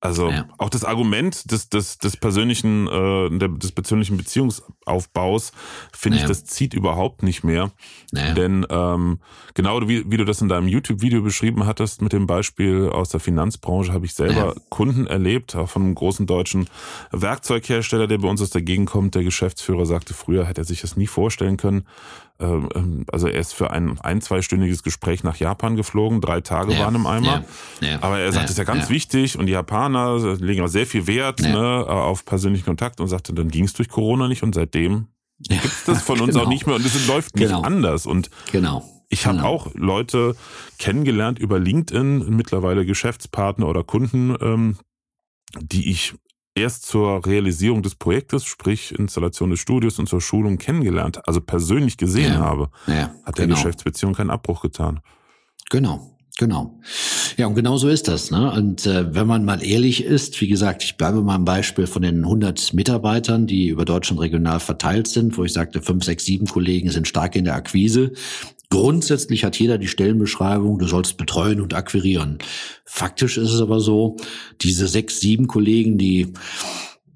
[0.00, 0.46] also ja.
[0.58, 5.50] auch das Argument des, des, des persönlichen, äh, des persönlichen Beziehungsaufbaus,
[5.92, 6.30] finde naja.
[6.30, 7.72] ich, das zieht überhaupt nicht mehr.
[8.12, 8.32] Naja.
[8.34, 9.18] Denn ähm,
[9.54, 13.18] genau wie, wie du das in deinem YouTube-Video beschrieben hattest mit dem Beispiel aus der
[13.18, 14.54] Finanzbranche, habe ich selber.
[14.68, 16.68] Kunden erlebt, auch von einem großen deutschen
[17.10, 19.16] Werkzeughersteller, der bei uns aus der Gegend kommt.
[19.16, 21.88] Der Geschäftsführer sagte, früher hätte er sich das nie vorstellen können,
[22.38, 26.94] also er ist für ein ein, zweistündiges Gespräch nach Japan geflogen, drei Tage ja, waren
[26.94, 27.44] im Eimer.
[27.80, 30.68] Ja, ja, Aber er sagt, das ist ja ganz wichtig und die Japaner legen auch
[30.68, 34.44] sehr viel Wert ne, auf persönlichen Kontakt und sagte, dann ging es durch Corona nicht
[34.44, 36.44] und seitdem gibt es das von uns genau.
[36.44, 37.62] auch nicht mehr und es läuft nicht genau.
[37.62, 38.06] anders.
[38.06, 38.84] Und genau.
[39.08, 39.48] Ich habe genau.
[39.48, 40.36] auch Leute
[40.78, 44.78] kennengelernt über LinkedIn, mittlerweile Geschäftspartner oder Kunden, ähm,
[45.60, 46.14] die ich
[46.58, 51.96] erst zur Realisierung des Projektes, sprich Installation des Studios und zur Schulung kennengelernt, also persönlich
[51.96, 53.56] gesehen ja, habe, ja, hat der genau.
[53.56, 55.00] Geschäftsbeziehung keinen Abbruch getan.
[55.70, 56.14] Genau.
[56.38, 56.78] Genau.
[57.36, 58.30] Ja, und genau so ist das.
[58.30, 58.52] Ne?
[58.52, 62.02] Und äh, wenn man mal ehrlich ist, wie gesagt, ich bleibe mal am Beispiel von
[62.02, 66.46] den 100 Mitarbeitern, die über Deutschland regional verteilt sind, wo ich sagte, fünf, sechs, sieben
[66.46, 68.12] Kollegen sind stark in der Akquise.
[68.70, 72.38] Grundsätzlich hat jeder die Stellenbeschreibung, du sollst betreuen und akquirieren.
[72.84, 74.16] Faktisch ist es aber so,
[74.60, 76.34] diese sechs, sieben Kollegen, die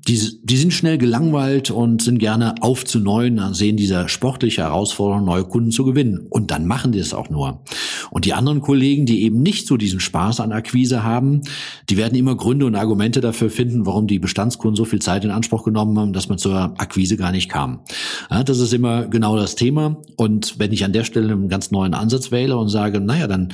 [0.08, 5.24] die, die sind schnell gelangweilt und sind gerne auf zu neuen, sehen diese sportliche Herausforderung,
[5.24, 6.26] neue Kunden zu gewinnen.
[6.28, 7.62] Und dann machen die es auch nur.
[8.10, 11.42] Und die anderen Kollegen, die eben nicht so diesen Spaß an Akquise haben,
[11.88, 15.30] die werden immer Gründe und Argumente dafür finden, warum die Bestandskunden so viel Zeit in
[15.30, 17.80] Anspruch genommen haben, dass man zur Akquise gar nicht kam.
[18.28, 19.98] Ja, das ist immer genau das Thema.
[20.16, 23.52] Und wenn ich an der Stelle einen ganz neuen Ansatz wähle und sage, naja, dann,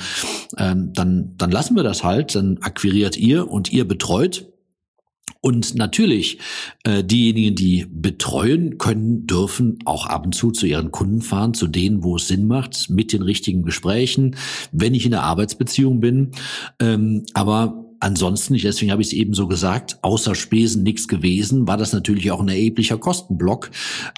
[0.57, 4.47] ähm, dann, dann lassen wir das halt, dann akquiriert ihr und ihr betreut,
[5.41, 6.39] und natürlich,
[6.83, 11.67] äh, diejenigen, die betreuen können, dürfen auch ab und zu zu ihren Kunden fahren, zu
[11.67, 14.35] denen, wo es Sinn macht, mit den richtigen Gesprächen,
[14.71, 16.31] wenn ich in der Arbeitsbeziehung bin.
[16.79, 21.77] Ähm, aber ansonsten, deswegen habe ich es eben so gesagt, außer Spesen nichts gewesen, war
[21.77, 23.71] das natürlich auch ein erheblicher Kostenblock.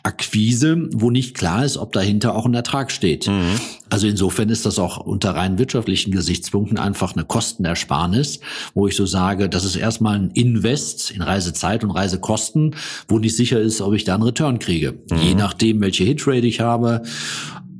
[0.04, 3.28] Akquise, wo nicht klar ist, ob dahinter auch ein Ertrag steht.
[3.28, 3.60] Mhm.
[3.90, 8.40] Also insofern ist das auch unter rein wirtschaftlichen Gesichtspunkten einfach eine Kostenersparnis,
[8.74, 12.76] wo ich so sage, das ist erstmal ein Invest in Reisezeit und Reisekosten,
[13.08, 14.94] wo nicht sicher ist, ob ich da einen Return kriege.
[15.10, 15.18] Mhm.
[15.18, 17.04] Je nachdem, welche Hitrate ich habe,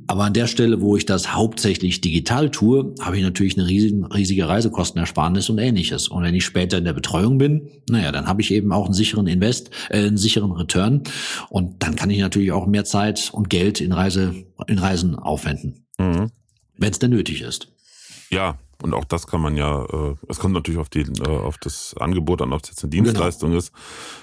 [0.06, 4.12] Aber an der Stelle, wo ich das hauptsächlich digital tue, habe ich natürlich eine riesige,
[4.12, 6.08] riesige Reisekostenersparnis und ähnliches.
[6.08, 8.94] Und wenn ich später in der Betreuung bin, naja, dann habe ich eben auch einen
[8.94, 11.02] sicheren Invest, äh, einen sicheren Return.
[11.50, 14.34] Und dann kann ich natürlich auch mehr Zeit und Geld in Reise,
[14.66, 15.86] in Reisen aufwenden.
[15.98, 16.30] Mhm.
[16.76, 17.68] Wenn es denn nötig ist.
[18.30, 21.56] Ja, und auch das kann man ja, äh, es kommt natürlich auf die, äh, auf
[21.58, 23.58] das Angebot an, ob es jetzt eine Dienstleistung genau.
[23.58, 23.72] ist,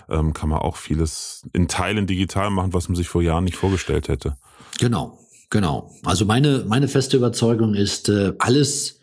[0.10, 3.56] ähm, kann man auch vieles in Teilen digital machen, was man sich vor Jahren nicht
[3.56, 4.36] vorgestellt hätte.
[4.80, 5.18] Genau.
[5.50, 5.92] Genau.
[6.04, 9.00] Also meine, meine feste Überzeugung ist, äh, alles,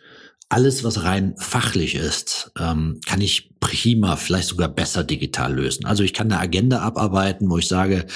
[0.48, 5.86] alles, was rein fachlich ist, ähm, kann ich prima, vielleicht sogar besser digital lösen.
[5.86, 8.06] Also ich kann eine Agenda abarbeiten, wo ich sage,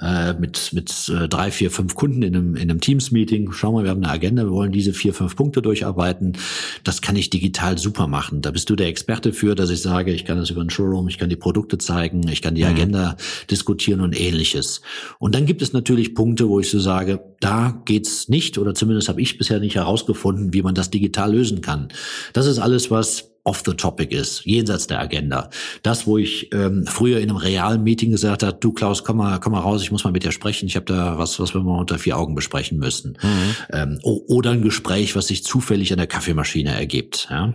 [0.00, 3.84] äh, mit, mit äh, drei, vier, fünf Kunden in einem, in einem Teams-Meeting, schau mal,
[3.84, 6.36] wir haben eine Agenda, wir wollen diese vier, fünf Punkte durcharbeiten.
[6.84, 8.42] Das kann ich digital super machen.
[8.42, 11.08] Da bist du der Experte für, dass ich sage, ich kann das über ein Showroom,
[11.08, 12.70] ich kann die Produkte zeigen, ich kann die mhm.
[12.70, 13.16] Agenda
[13.50, 14.82] diskutieren und ähnliches.
[15.18, 19.08] Und dann gibt es natürlich Punkte, wo ich so sage, da geht's nicht, oder zumindest
[19.08, 21.88] habe ich bisher nicht herausgefunden, wie man das digital lösen kann.
[22.34, 25.50] Das ist alles, was off the topic ist, jenseits der Agenda.
[25.82, 29.40] Das, wo ich ähm, früher in einem realen Meeting gesagt habe, du Klaus, komm mal,
[29.40, 31.60] komm mal raus, ich muss mal mit dir sprechen, ich habe da was, was wir
[31.60, 33.18] mal unter vier Augen besprechen müssen.
[33.20, 33.56] Mhm.
[33.72, 37.28] Ähm, oder ein Gespräch, was sich zufällig an der Kaffeemaschine ergibt.
[37.30, 37.54] Ja?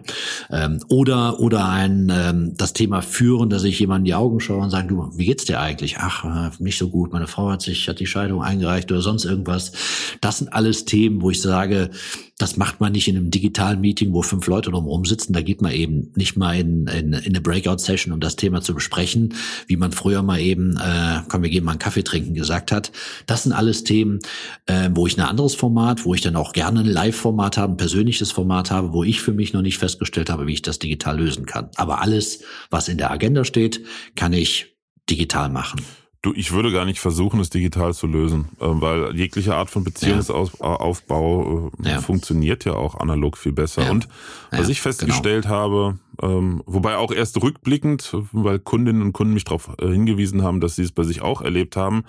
[0.51, 4.63] Ähm, oder oder ein ähm, das Thema führen, dass ich jemand in die Augen schaue
[4.63, 5.97] und sage, du, wie geht's dir eigentlich?
[5.99, 9.23] Ach, äh, nicht so gut, meine Frau hat sich, hat die Scheidung eingereicht oder sonst
[9.23, 9.71] irgendwas.
[10.19, 11.91] Das sind alles Themen, wo ich sage,
[12.37, 15.33] das macht man nicht in einem digitalen Meeting, wo fünf Leute drumherum sitzen.
[15.33, 18.75] Da geht man eben nicht mal in, in, in eine Breakout-Session, um das Thema zu
[18.75, 19.33] besprechen,
[19.65, 22.91] wie man früher mal eben, äh, komm, wir gehen mal einen Kaffee trinken gesagt hat.
[23.25, 24.19] Das sind alles Themen,
[24.67, 27.77] äh, wo ich ein anderes Format, wo ich dann auch gerne ein Live-Format habe, ein
[27.77, 31.17] persönliches Format habe, wo ich für mich noch nicht festgestellt habe, wie ich das digital
[31.17, 31.71] lösen kann.
[31.75, 33.81] Aber alles, was in der Agenda steht,
[34.15, 34.75] kann ich
[35.09, 35.81] digital machen.
[36.27, 39.85] Du, ich würde gar nicht versuchen, es digital zu lösen, äh, weil jegliche Art von
[39.85, 42.01] Beziehungsaufbau äh, ja.
[42.01, 43.83] funktioniert ja auch analog viel besser.
[43.83, 43.91] Ja.
[43.91, 44.09] Und
[44.51, 45.55] was ja, ich festgestellt genau.
[45.55, 50.59] habe, ähm, wobei auch erst rückblickend, weil Kundinnen und Kunden mich darauf äh, hingewiesen haben,
[50.59, 52.03] dass sie es bei sich auch erlebt haben,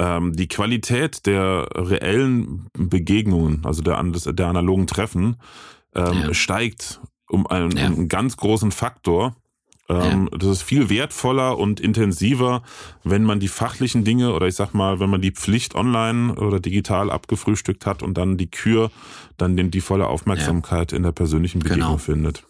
[0.00, 5.36] ähm, die Qualität der reellen Begegnungen, also der, der analogen Treffen,
[5.94, 9.36] ähm, steigt um einen, um einen ganz großen Faktor.
[9.88, 10.38] Ähm, ja.
[10.38, 12.62] Das ist viel wertvoller und intensiver,
[13.04, 16.60] wenn man die fachlichen Dinge oder ich sag mal, wenn man die Pflicht online oder
[16.60, 18.90] digital abgefrühstückt hat und dann die Kür
[19.36, 20.96] dann die volle Aufmerksamkeit ja.
[20.96, 21.98] in der persönlichen Begegnung genau.
[21.98, 22.44] findet.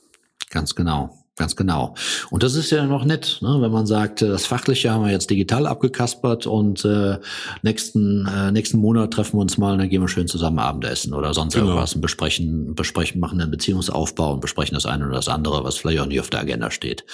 [0.50, 1.25] Ganz genau.
[1.36, 1.94] Ganz genau.
[2.30, 3.58] Und das ist ja noch nett, ne?
[3.60, 7.18] wenn man sagt, äh, das Fachliche haben wir jetzt digital abgekaspert und äh,
[7.60, 11.12] nächsten äh, nächsten Monat treffen wir uns mal und dann gehen wir schön zusammen Abendessen
[11.12, 11.66] oder sonst genau.
[11.66, 15.76] irgendwas und besprechen, besprechen, machen einen Beziehungsaufbau und besprechen das eine oder das andere, was
[15.76, 17.04] vielleicht auch nicht auf der Agenda steht.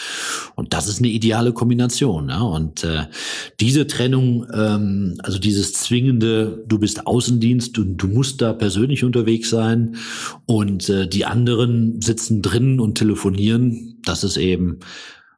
[0.55, 2.29] Und das ist eine ideale Kombination.
[2.29, 2.43] Ja?
[2.43, 3.07] Und äh,
[3.59, 9.51] diese Trennung, ähm, also dieses zwingende, du bist Außendienst und du musst da persönlich unterwegs
[9.51, 9.97] sein
[10.47, 14.81] und äh, die anderen sitzen drin und telefonieren das ist eben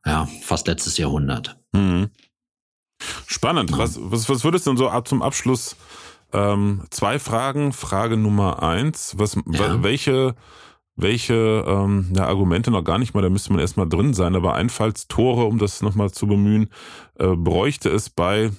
[0.04, 1.56] ja fast letztes Jahrhundert.
[1.72, 2.10] Mhm.
[3.26, 3.70] Spannend.
[3.70, 3.78] Ja.
[3.78, 5.76] Was, was, was würdest du denn so zum Abschluss
[6.32, 7.72] ähm, zwei Fragen?
[7.72, 9.82] Frage Nummer eins: Was, ja.
[9.82, 10.34] welche
[10.96, 14.54] welche ähm, ja, Argumente noch gar nicht mal, da müsste man erstmal drin sein, aber
[14.54, 16.68] Einfallstore, um das nochmal zu bemühen,
[17.18, 18.50] äh, bräuchte es bei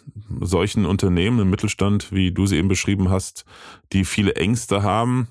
[0.42, 3.46] solchen Unternehmen im Mittelstand, wie du sie eben beschrieben hast,
[3.94, 5.28] die viele Ängste haben,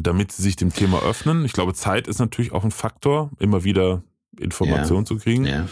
[0.00, 1.44] damit sie sich dem Thema öffnen.
[1.44, 4.02] Ich glaube, Zeit ist natürlich auch ein Faktor, immer wieder
[4.38, 5.06] Informationen ja.
[5.06, 5.44] zu kriegen.
[5.44, 5.68] Ja.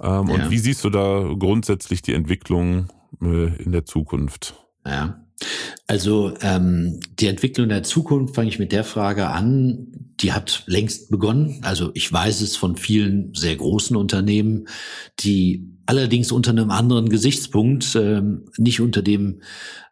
[0.00, 0.34] Ähm, ja.
[0.34, 2.88] Und wie siehst du da grundsätzlich die Entwicklung
[3.22, 4.54] äh, in der Zukunft?
[4.86, 5.20] Ja.
[5.86, 9.88] Also ähm, die Entwicklung der Zukunft fange ich mit der Frage an,
[10.20, 11.60] die hat längst begonnen.
[11.62, 14.68] Also ich weiß es von vielen sehr großen Unternehmen,
[15.20, 18.22] die allerdings unter einem anderen Gesichtspunkt, äh,
[18.56, 19.40] nicht unter dem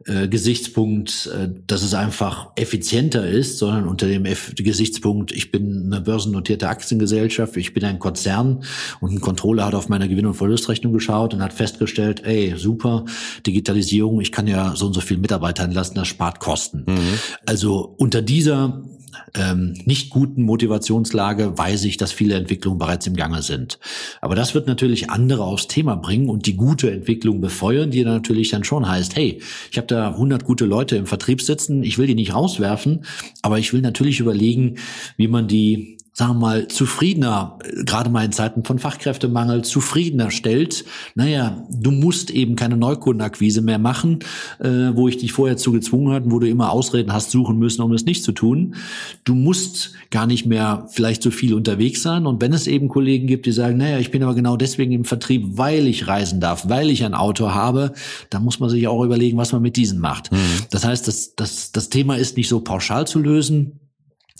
[0.07, 4.25] äh, Gesichtspunkt, äh, dass es einfach effizienter ist, sondern unter dem
[4.57, 8.65] Gesichtspunkt, ich bin eine börsennotierte Aktiengesellschaft, ich bin ein Konzern
[9.01, 13.05] und ein Controller hat auf meine Gewinn- und Verlustrechnung geschaut und hat festgestellt, ey, super,
[13.47, 16.85] Digitalisierung, ich kann ja so und so viel Mitarbeiter entlassen, das spart Kosten.
[16.87, 17.19] Mhm.
[17.47, 18.83] Also unter dieser
[19.35, 23.79] ähm, nicht guten Motivationslage weiß ich, dass viele Entwicklungen bereits im Gange sind.
[24.21, 28.15] Aber das wird natürlich andere aufs Thema bringen und die gute Entwicklung befeuern, die dann
[28.15, 31.99] natürlich dann schon heißt, hey, ich habe da 100 gute Leute im Vertrieb sitzen, ich
[31.99, 33.05] will die nicht rauswerfen,
[33.43, 34.77] aber ich will natürlich überlegen,
[35.17, 40.85] wie man die sagen wir mal, zufriedener, gerade mal in Zeiten von Fachkräftemangel, zufriedener stellt,
[41.15, 44.19] naja, du musst eben keine Neukundenakquise mehr machen,
[44.59, 47.81] äh, wo ich dich vorher zu gezwungen hatte, wo du immer Ausreden hast suchen müssen,
[47.81, 48.75] um es nicht zu tun.
[49.25, 52.27] Du musst gar nicht mehr vielleicht so viel unterwegs sein.
[52.27, 55.07] Und wenn es eben Kollegen gibt, die sagen, naja, ich bin aber genau deswegen im
[55.07, 57.95] Vertrieb, weil ich reisen darf, weil ich ein Auto habe,
[58.29, 60.31] dann muss man sich auch überlegen, was man mit diesen macht.
[60.31, 60.37] Mhm.
[60.71, 63.79] Das heißt, das, das, das Thema ist nicht so pauschal zu lösen.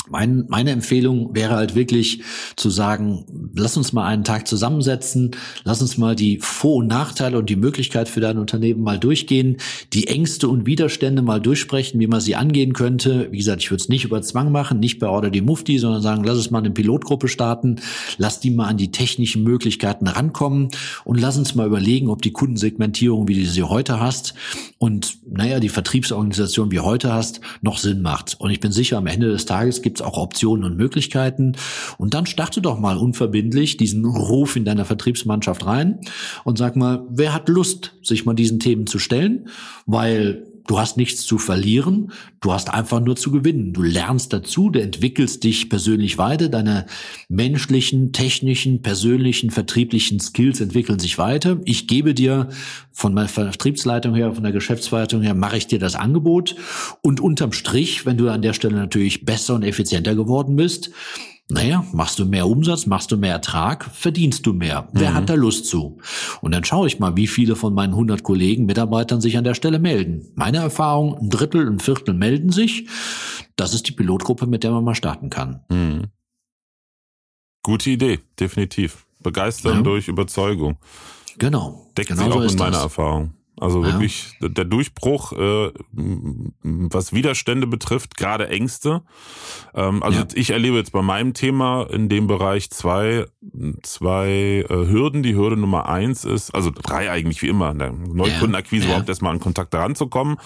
[0.09, 2.23] Mein, meine Empfehlung wäre halt wirklich
[2.57, 3.25] zu sagen,
[3.55, 5.31] lass uns mal einen Tag zusammensetzen,
[5.63, 9.59] lass uns mal die Vor- und Nachteile und die Möglichkeit für dein Unternehmen mal durchgehen,
[9.93, 13.29] die Ängste und Widerstände mal durchsprechen, wie man sie angehen könnte.
[13.31, 16.03] Wie gesagt, ich würde es nicht über Zwang machen, nicht bei Order die Mufti, sondern
[16.03, 17.77] sagen, lass es mal eine Pilotgruppe starten,
[18.19, 20.69] lass die mal an die technischen Möglichkeiten rankommen
[21.05, 24.35] und lass uns mal überlegen, ob die Kundensegmentierung, wie du sie heute hast
[24.79, 28.41] und naja, die Vertriebsorganisation, wie heute hast, noch Sinn macht.
[28.41, 31.57] Und ich bin sicher, am Ende des Tages gibt es auch Optionen und Möglichkeiten.
[31.99, 36.01] Und dann starte doch mal unverbindlich diesen Ruf in deiner Vertriebsmannschaft rein
[36.45, 39.49] und sag mal, wer hat Lust, sich mal diesen Themen zu stellen?
[39.87, 43.73] Weil du hast nichts zu verlieren, du hast einfach nur zu gewinnen.
[43.73, 46.87] Du lernst dazu, du entwickelst dich persönlich weiter, deine
[47.29, 51.61] menschlichen, technischen, persönlichen, vertrieblichen Skills entwickeln sich weiter.
[51.65, 52.49] Ich gebe dir
[52.93, 56.57] von meiner Vertriebsleitung her, von der Geschäftsleitung her, mache ich dir das Angebot
[57.01, 60.91] und unterm Strich, wenn du an der Stelle natürlich besser und effizienter geworden bist,
[61.49, 64.89] naja, machst du mehr Umsatz, machst du mehr Ertrag, verdienst du mehr.
[64.93, 65.15] Wer mhm.
[65.15, 65.99] hat da Lust zu?
[66.41, 69.55] Und dann schaue ich mal, wie viele von meinen 100 Kollegen, Mitarbeitern sich an der
[69.55, 70.33] Stelle melden.
[70.35, 72.89] Meine Erfahrung, ein Drittel, ein Viertel melden sich.
[73.57, 75.61] Das ist die Pilotgruppe, mit der man mal starten kann.
[75.69, 76.05] Mhm.
[77.63, 79.07] Gute Idee, definitiv.
[79.21, 79.83] Begeistern ja.
[79.83, 80.79] durch Überzeugung.
[81.39, 81.91] Genau.
[81.97, 82.83] Deckt genau sich auch so in meiner das.
[82.83, 83.35] Erfahrung.
[83.63, 84.49] Also wirklich ja.
[84.49, 89.03] der Durchbruch, äh, was Widerstände betrifft, gerade Ängste.
[89.73, 90.27] Ähm, also ja.
[90.35, 93.27] ich erlebe jetzt bei meinem Thema in dem Bereich zwei,
[93.83, 95.23] zwei äh, Hürden.
[95.23, 98.91] Die Hürde Nummer eins ist, also drei eigentlich wie immer, in der Neukundenakquise ja.
[98.91, 100.39] überhaupt erstmal an Kontakte ranzukommen.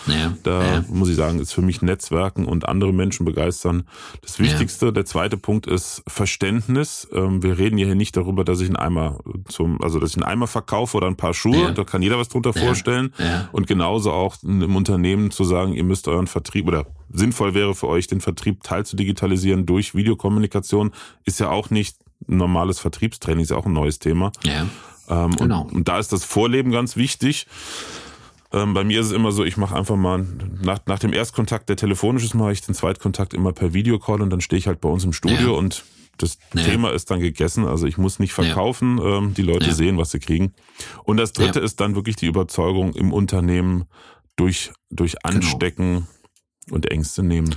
[0.42, 3.84] Da muss ich sagen, ist für mich Netzwerken und andere Menschen begeistern
[4.20, 4.92] das Wichtigste.
[4.92, 7.08] Der zweite Punkt ist Verständnis.
[7.14, 10.24] Ähm, wir reden hier nicht darüber, dass ich einen Eimer zum, also dass ich einen
[10.24, 11.72] Eimer verkaufe oder ein paar Schuhe.
[11.72, 13.30] Da kann jeder was drunter vorstellen stellen.
[13.30, 13.48] Ja.
[13.52, 17.88] Und genauso auch im Unternehmen zu sagen, ihr müsst euren Vertrieb oder sinnvoll wäre für
[17.88, 20.92] euch, den Vertrieb teil zu digitalisieren durch Videokommunikation,
[21.24, 21.96] ist ja auch nicht
[22.28, 24.32] ein normales Vertriebstraining, ist ja auch ein neues Thema.
[24.44, 24.66] Ja.
[25.08, 25.62] Ähm, genau.
[25.62, 27.46] Und, und da ist das Vorleben ganz wichtig.
[28.52, 30.24] Ähm, bei mir ist es immer so, ich mache einfach mal
[30.62, 34.30] nach, nach dem Erstkontakt, der telefonisch ist, mache ich den Zweitkontakt immer per Videocall und
[34.30, 35.58] dann stehe ich halt bei uns im Studio ja.
[35.58, 35.84] und
[36.18, 36.62] das ja.
[36.62, 37.66] Thema ist dann gegessen.
[37.66, 38.98] Also ich muss nicht verkaufen.
[38.98, 39.18] Ja.
[39.18, 39.74] Ähm, die Leute ja.
[39.74, 40.54] sehen, was sie kriegen.
[41.04, 43.84] Und das dritte ist dann wirklich die Überzeugung im Unternehmen
[44.36, 45.36] durch, durch genau.
[45.36, 46.06] Anstecken genau.
[46.70, 47.56] und Ängste nehmen.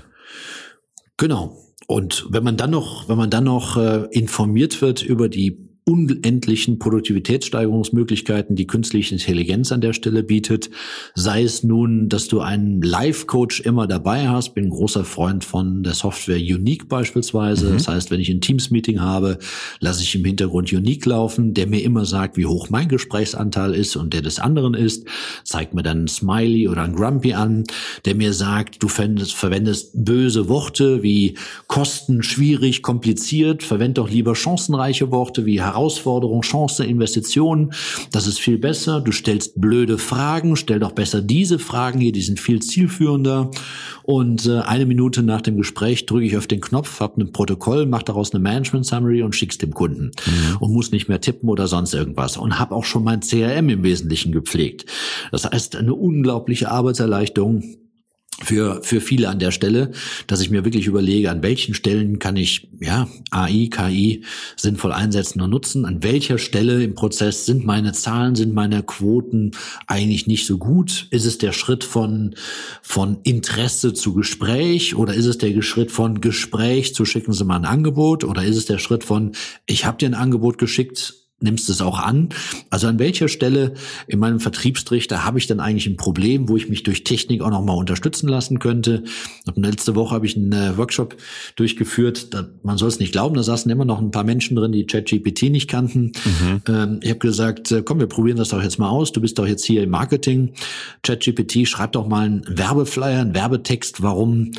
[1.18, 1.57] Genau.
[1.88, 6.78] Und wenn man dann noch, wenn man dann noch äh, informiert wird über die unendlichen
[6.78, 10.70] Produktivitätssteigerungsmöglichkeiten, die künstliche Intelligenz an der Stelle bietet.
[11.16, 14.54] Sei es nun, dass du einen Live-Coach immer dabei hast.
[14.54, 17.70] Bin ein großer Freund von der Software Unique beispielsweise.
[17.70, 17.74] Mhm.
[17.74, 19.40] Das heißt, wenn ich ein Teams-Meeting habe,
[19.80, 23.96] lasse ich im Hintergrund Unique laufen, der mir immer sagt, wie hoch mein Gesprächsanteil ist
[23.96, 25.08] und der des anderen ist.
[25.44, 27.64] Zeigt mir dann ein Smiley oder ein Grumpy an,
[28.06, 31.36] der mir sagt, du verwendest, verwendest böse Worte wie
[31.66, 33.64] Kosten, schwierig, kompliziert.
[33.64, 37.72] Verwend doch lieber chancenreiche Worte wie heraus Herausforderung, Chance, Investition.
[38.12, 39.00] Das ist viel besser.
[39.00, 43.50] Du stellst blöde Fragen, stell doch besser diese Fragen hier, die sind viel zielführender.
[44.04, 47.86] Und äh, eine Minute nach dem Gespräch drücke ich auf den Knopf, habe ein Protokoll,
[47.86, 50.58] mache daraus eine Management Summary und schick's dem Kunden mhm.
[50.60, 53.84] und muss nicht mehr tippen oder sonst irgendwas und habe auch schon mein CRM im
[53.84, 54.86] Wesentlichen gepflegt.
[55.32, 57.64] Das heißt, eine unglaubliche Arbeitserleichterung
[58.44, 59.92] für, für viele an der Stelle,
[60.28, 64.24] dass ich mir wirklich überlege, an welchen Stellen kann ich ja, AI, KI
[64.56, 69.52] sinnvoll einsetzen und nutzen, an welcher Stelle im Prozess sind meine Zahlen, sind meine Quoten
[69.88, 71.08] eigentlich nicht so gut?
[71.12, 72.36] Ist es der Schritt von,
[72.82, 77.58] von Interesse zu Gespräch oder ist es der Schritt von Gespräch zu schicken Sie mal
[77.58, 79.34] ein Angebot oder ist es der Schritt von
[79.66, 82.30] ich habe dir ein Angebot geschickt, nimmst es auch an?
[82.70, 83.74] Also an welcher Stelle
[84.08, 87.50] in meinem Vertriebstrichter habe ich dann eigentlich ein Problem, wo ich mich durch Technik auch
[87.50, 89.04] nochmal unterstützen lassen könnte?
[89.46, 91.16] Und letzte Woche habe ich einen äh, Workshop
[91.56, 94.72] durchgeführt, da, man soll es nicht glauben, da saßen immer noch ein paar Menschen drin,
[94.72, 96.12] die ChatGPT nicht kannten.
[96.26, 96.62] Mhm.
[96.68, 99.12] Ähm, ich habe gesagt, äh, komm, wir probieren das doch jetzt mal aus.
[99.12, 100.54] Du bist doch jetzt hier im Marketing.
[101.04, 104.52] ChatGPT, schreib doch mal einen Werbeflyer, einen Werbetext, warum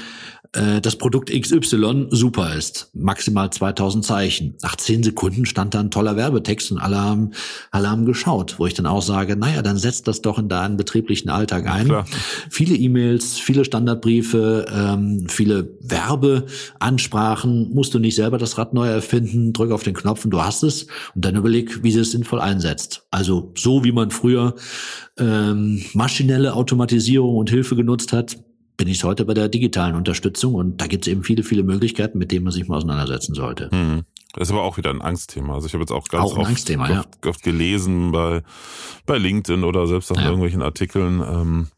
[0.53, 2.91] äh, das Produkt XY super ist.
[2.93, 4.57] Maximal 2000 Zeichen.
[4.63, 7.31] Nach 10 Sekunden stand da ein toller Werbetext und alle haben,
[7.71, 10.77] alle haben geschaut, wo ich dann auch sage, naja, dann setzt das doch in deinen
[10.77, 11.87] betrieblichen Alltag ein.
[11.87, 12.05] Ja,
[12.51, 19.53] viele E-Mails, viele Standardbriefe, ähm, viele Werbeansprachen, musst du nicht selber das Rad neu erfinden,
[19.53, 22.41] drück auf den Knopf und du hast es und dann überleg, wie sie es sinnvoll
[22.41, 23.07] einsetzt.
[23.13, 24.57] Also so wie man früher
[25.17, 28.37] ähm, maschinelle Automatisierung und Hilfe genutzt hat,
[28.81, 32.17] bin ich heute bei der digitalen Unterstützung und da gibt es eben viele, viele Möglichkeiten,
[32.17, 33.69] mit denen man sich mal auseinandersetzen sollte.
[33.71, 34.05] Mhm.
[34.33, 35.53] Das ist aber auch wieder ein Angstthema.
[35.53, 37.05] Also ich habe jetzt auch ganz auch oft, oft, ja.
[37.27, 38.43] oft, gelesen bei,
[39.05, 41.69] bei LinkedIn oder selbst auch in irgendwelchen Artikeln, ähm,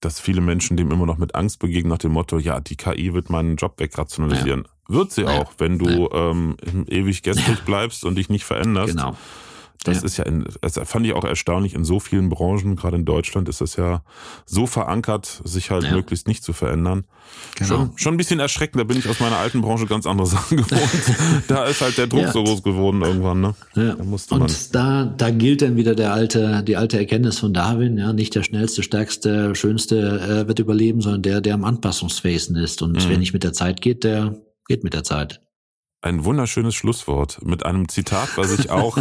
[0.00, 3.14] dass viele Menschen dem immer noch mit Angst begegnen nach dem Motto, ja, die KI
[3.14, 4.64] wird meinen Job wegrationalisieren.
[4.66, 4.94] Ja.
[4.94, 8.94] Wird sie auch, wenn du ähm, ewig gestrig bleibst und dich nicht veränderst.
[8.94, 9.16] Genau.
[9.84, 10.04] Das ja.
[10.04, 13.48] ist ja, in, das fand ich auch erstaunlich, in so vielen Branchen, gerade in Deutschland,
[13.48, 14.02] ist das ja
[14.46, 15.92] so verankert, sich halt ja.
[15.92, 17.04] möglichst nicht zu verändern.
[17.56, 17.68] Genau.
[17.68, 20.58] Schon, schon ein bisschen erschreckend, da bin ich aus meiner alten Branche ganz andere Sachen
[20.58, 20.90] gewohnt.
[21.48, 22.32] da ist halt der Druck ja.
[22.32, 23.54] so groß geworden irgendwann, ne?
[23.74, 23.94] Ja.
[23.94, 27.52] Da musste man Und da, da gilt dann wieder der alte, die alte Erkenntnis von
[27.52, 32.56] Darwin, ja, nicht der schnellste, stärkste, schönste äh, wird überleben, sondern der, der am anpassungsfähigsten
[32.56, 32.82] ist.
[32.82, 33.08] Und mhm.
[33.08, 34.36] wer nicht mit der Zeit geht, der
[34.68, 35.40] geht mit der Zeit
[36.02, 38.98] ein wunderschönes Schlusswort mit einem Zitat, was ich auch,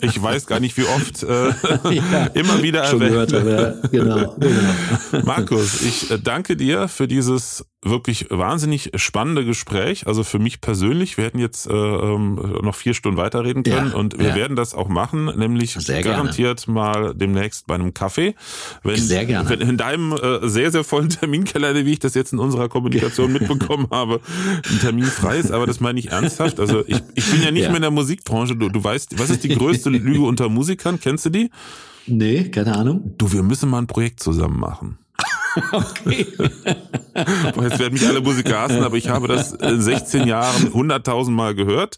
[0.00, 1.48] ich weiß gar nicht wie oft, äh,
[1.92, 3.22] ja, immer wieder erwähne.
[3.22, 5.24] Aber, genau, genau.
[5.24, 10.06] Markus, ich äh, danke dir für dieses wirklich wahnsinnig spannende Gespräch.
[10.06, 13.96] Also für mich persönlich, wir hätten jetzt äh, ähm, noch vier Stunden weiterreden können ja,
[13.96, 14.34] und wir ja.
[14.34, 16.74] werden das auch machen, nämlich sehr garantiert gerne.
[16.74, 18.34] mal demnächst bei einem Kaffee.
[18.82, 19.48] Wenn, sehr gerne.
[19.48, 23.32] Wenn in deinem äh, sehr, sehr vollen Terminkalender, wie ich das jetzt in unserer Kommunikation
[23.32, 24.20] mitbekommen habe,
[24.68, 26.60] ein Termin frei ist, aber das meine ich ernsthaft.
[26.60, 27.68] Also ich, ich bin ja nicht ja.
[27.68, 28.56] mehr in der Musikbranche.
[28.56, 31.00] Du, du weißt, was ist die größte Lüge unter Musikern?
[31.00, 31.50] Kennst du die?
[32.06, 33.14] Nee, keine Ahnung.
[33.18, 34.98] Du, wir müssen mal ein Projekt zusammen machen.
[35.72, 36.26] Okay.
[37.62, 41.54] Jetzt werden mich alle Musiker hassen, aber ich habe das in 16 Jahren 100.000 Mal
[41.54, 41.96] gehört.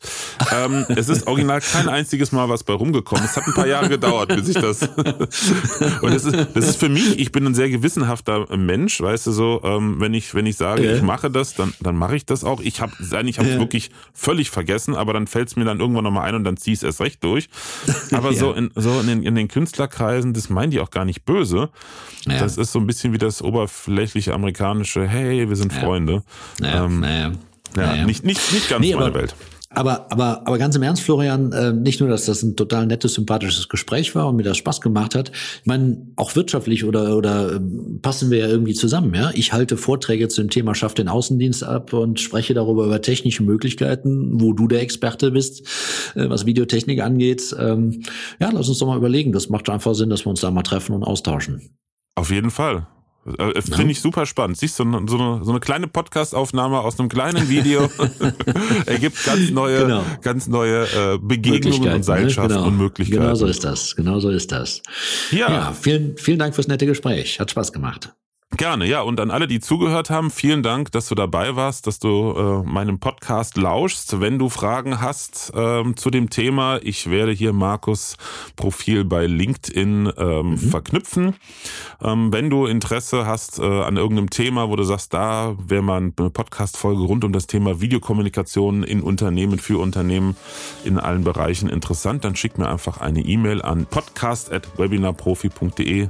[0.53, 3.25] Ähm, es ist original kein einziges Mal was bei rumgekommen.
[3.25, 4.83] Es hat ein paar Jahre gedauert, bis ich das.
[6.03, 9.33] Und das ist, das ist für mich, ich bin ein sehr gewissenhafter Mensch, weißt du
[9.33, 10.95] so, ähm, wenn ich, wenn ich sage, ja.
[10.95, 12.61] ich mache das, dann, dann mache ich das auch.
[12.61, 13.59] Ich habe ich habe ja.
[13.59, 16.75] wirklich völlig vergessen, aber dann fällt es mir dann irgendwann nochmal ein und dann ziehe
[16.75, 17.49] ich es erst recht durch.
[18.13, 18.39] Aber ja.
[18.39, 21.71] so in, so in den, in den Künstlerkreisen, das meinen die auch gar nicht böse.
[22.27, 26.23] Das ist so ein bisschen wie das oberflächliche amerikanische, hey, wir sind Freunde.
[26.61, 27.33] Naja, ähm, naja,
[27.77, 29.35] ja, Nicht, nicht, nicht ganz nee, meine aber, Welt.
[29.71, 33.15] Aber, aber, aber ganz im Ernst, Florian, äh, nicht nur, dass das ein total nettes,
[33.15, 35.31] sympathisches Gespräch war und mir das Spaß gemacht hat.
[35.31, 37.61] Ich meine, auch wirtschaftlich oder, oder äh,
[38.01, 39.15] passen wir ja irgendwie zusammen.
[39.15, 43.43] Ja, ich halte Vorträge zum Thema Schaff den Außendienst ab und spreche darüber über technische
[43.43, 45.67] Möglichkeiten, wo du der Experte bist,
[46.15, 47.55] äh, was Videotechnik angeht.
[47.59, 48.03] Ähm,
[48.41, 49.33] ja, lass uns doch mal überlegen.
[49.33, 51.77] Das macht einfach Sinn, dass wir uns da mal treffen und austauschen.
[52.15, 52.87] Auf jeden Fall.
[53.39, 53.89] Äh, Finde ja.
[53.91, 54.59] ich super spannend.
[54.59, 57.91] Siehst du, so, so, eine, so eine kleine Podcast-Aufnahme aus einem kleinen Video
[58.87, 60.05] ergibt ganz neue, genau.
[60.23, 62.59] ganz neue äh, Begegnungen und Seilschaften ne?
[62.59, 62.69] genau.
[62.69, 63.23] und Möglichkeiten.
[63.23, 63.97] Genau so ist das.
[63.97, 64.83] Genau so ist das.
[65.31, 65.51] Ja.
[65.51, 65.73] ja.
[65.73, 67.41] Vielen, vielen Dank fürs nette Gespräch.
[67.41, 68.13] Hat Spaß gemacht.
[68.59, 69.01] Gerne, ja.
[69.03, 72.65] Und an alle, die zugehört haben, vielen Dank, dass du dabei warst, dass du äh,
[72.69, 74.21] meinem Podcast lauschst.
[74.21, 78.17] Wenn du Fragen hast ähm, zu dem Thema, ich werde hier Markus
[78.57, 80.59] Profil bei LinkedIn ähm, mhm.
[80.59, 81.37] verknüpfen.
[82.03, 85.99] Ähm, wenn du Interesse hast äh, an irgendeinem Thema, wo du sagst, da wäre mal
[85.99, 90.37] eine Podcast-Folge rund um das Thema Videokommunikation in Unternehmen, für Unternehmen
[90.85, 96.09] in allen Bereichen interessant, dann schick mir einfach eine E-Mail an podcast.webinarprofi.de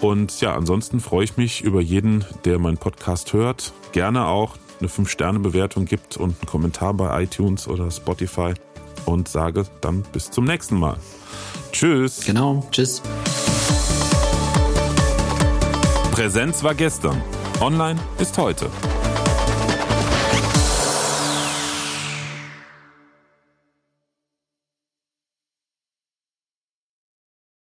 [0.00, 3.72] und ja, ansonsten freue ich mich über jeden, der meinen Podcast hört.
[3.92, 8.54] Gerne auch eine 5-Sterne-Bewertung gibt und einen Kommentar bei iTunes oder Spotify.
[9.06, 10.96] Und sage dann bis zum nächsten Mal.
[11.72, 12.24] Tschüss.
[12.24, 13.02] Genau, tschüss.
[16.10, 17.22] Präsenz war gestern.
[17.60, 18.68] Online ist heute.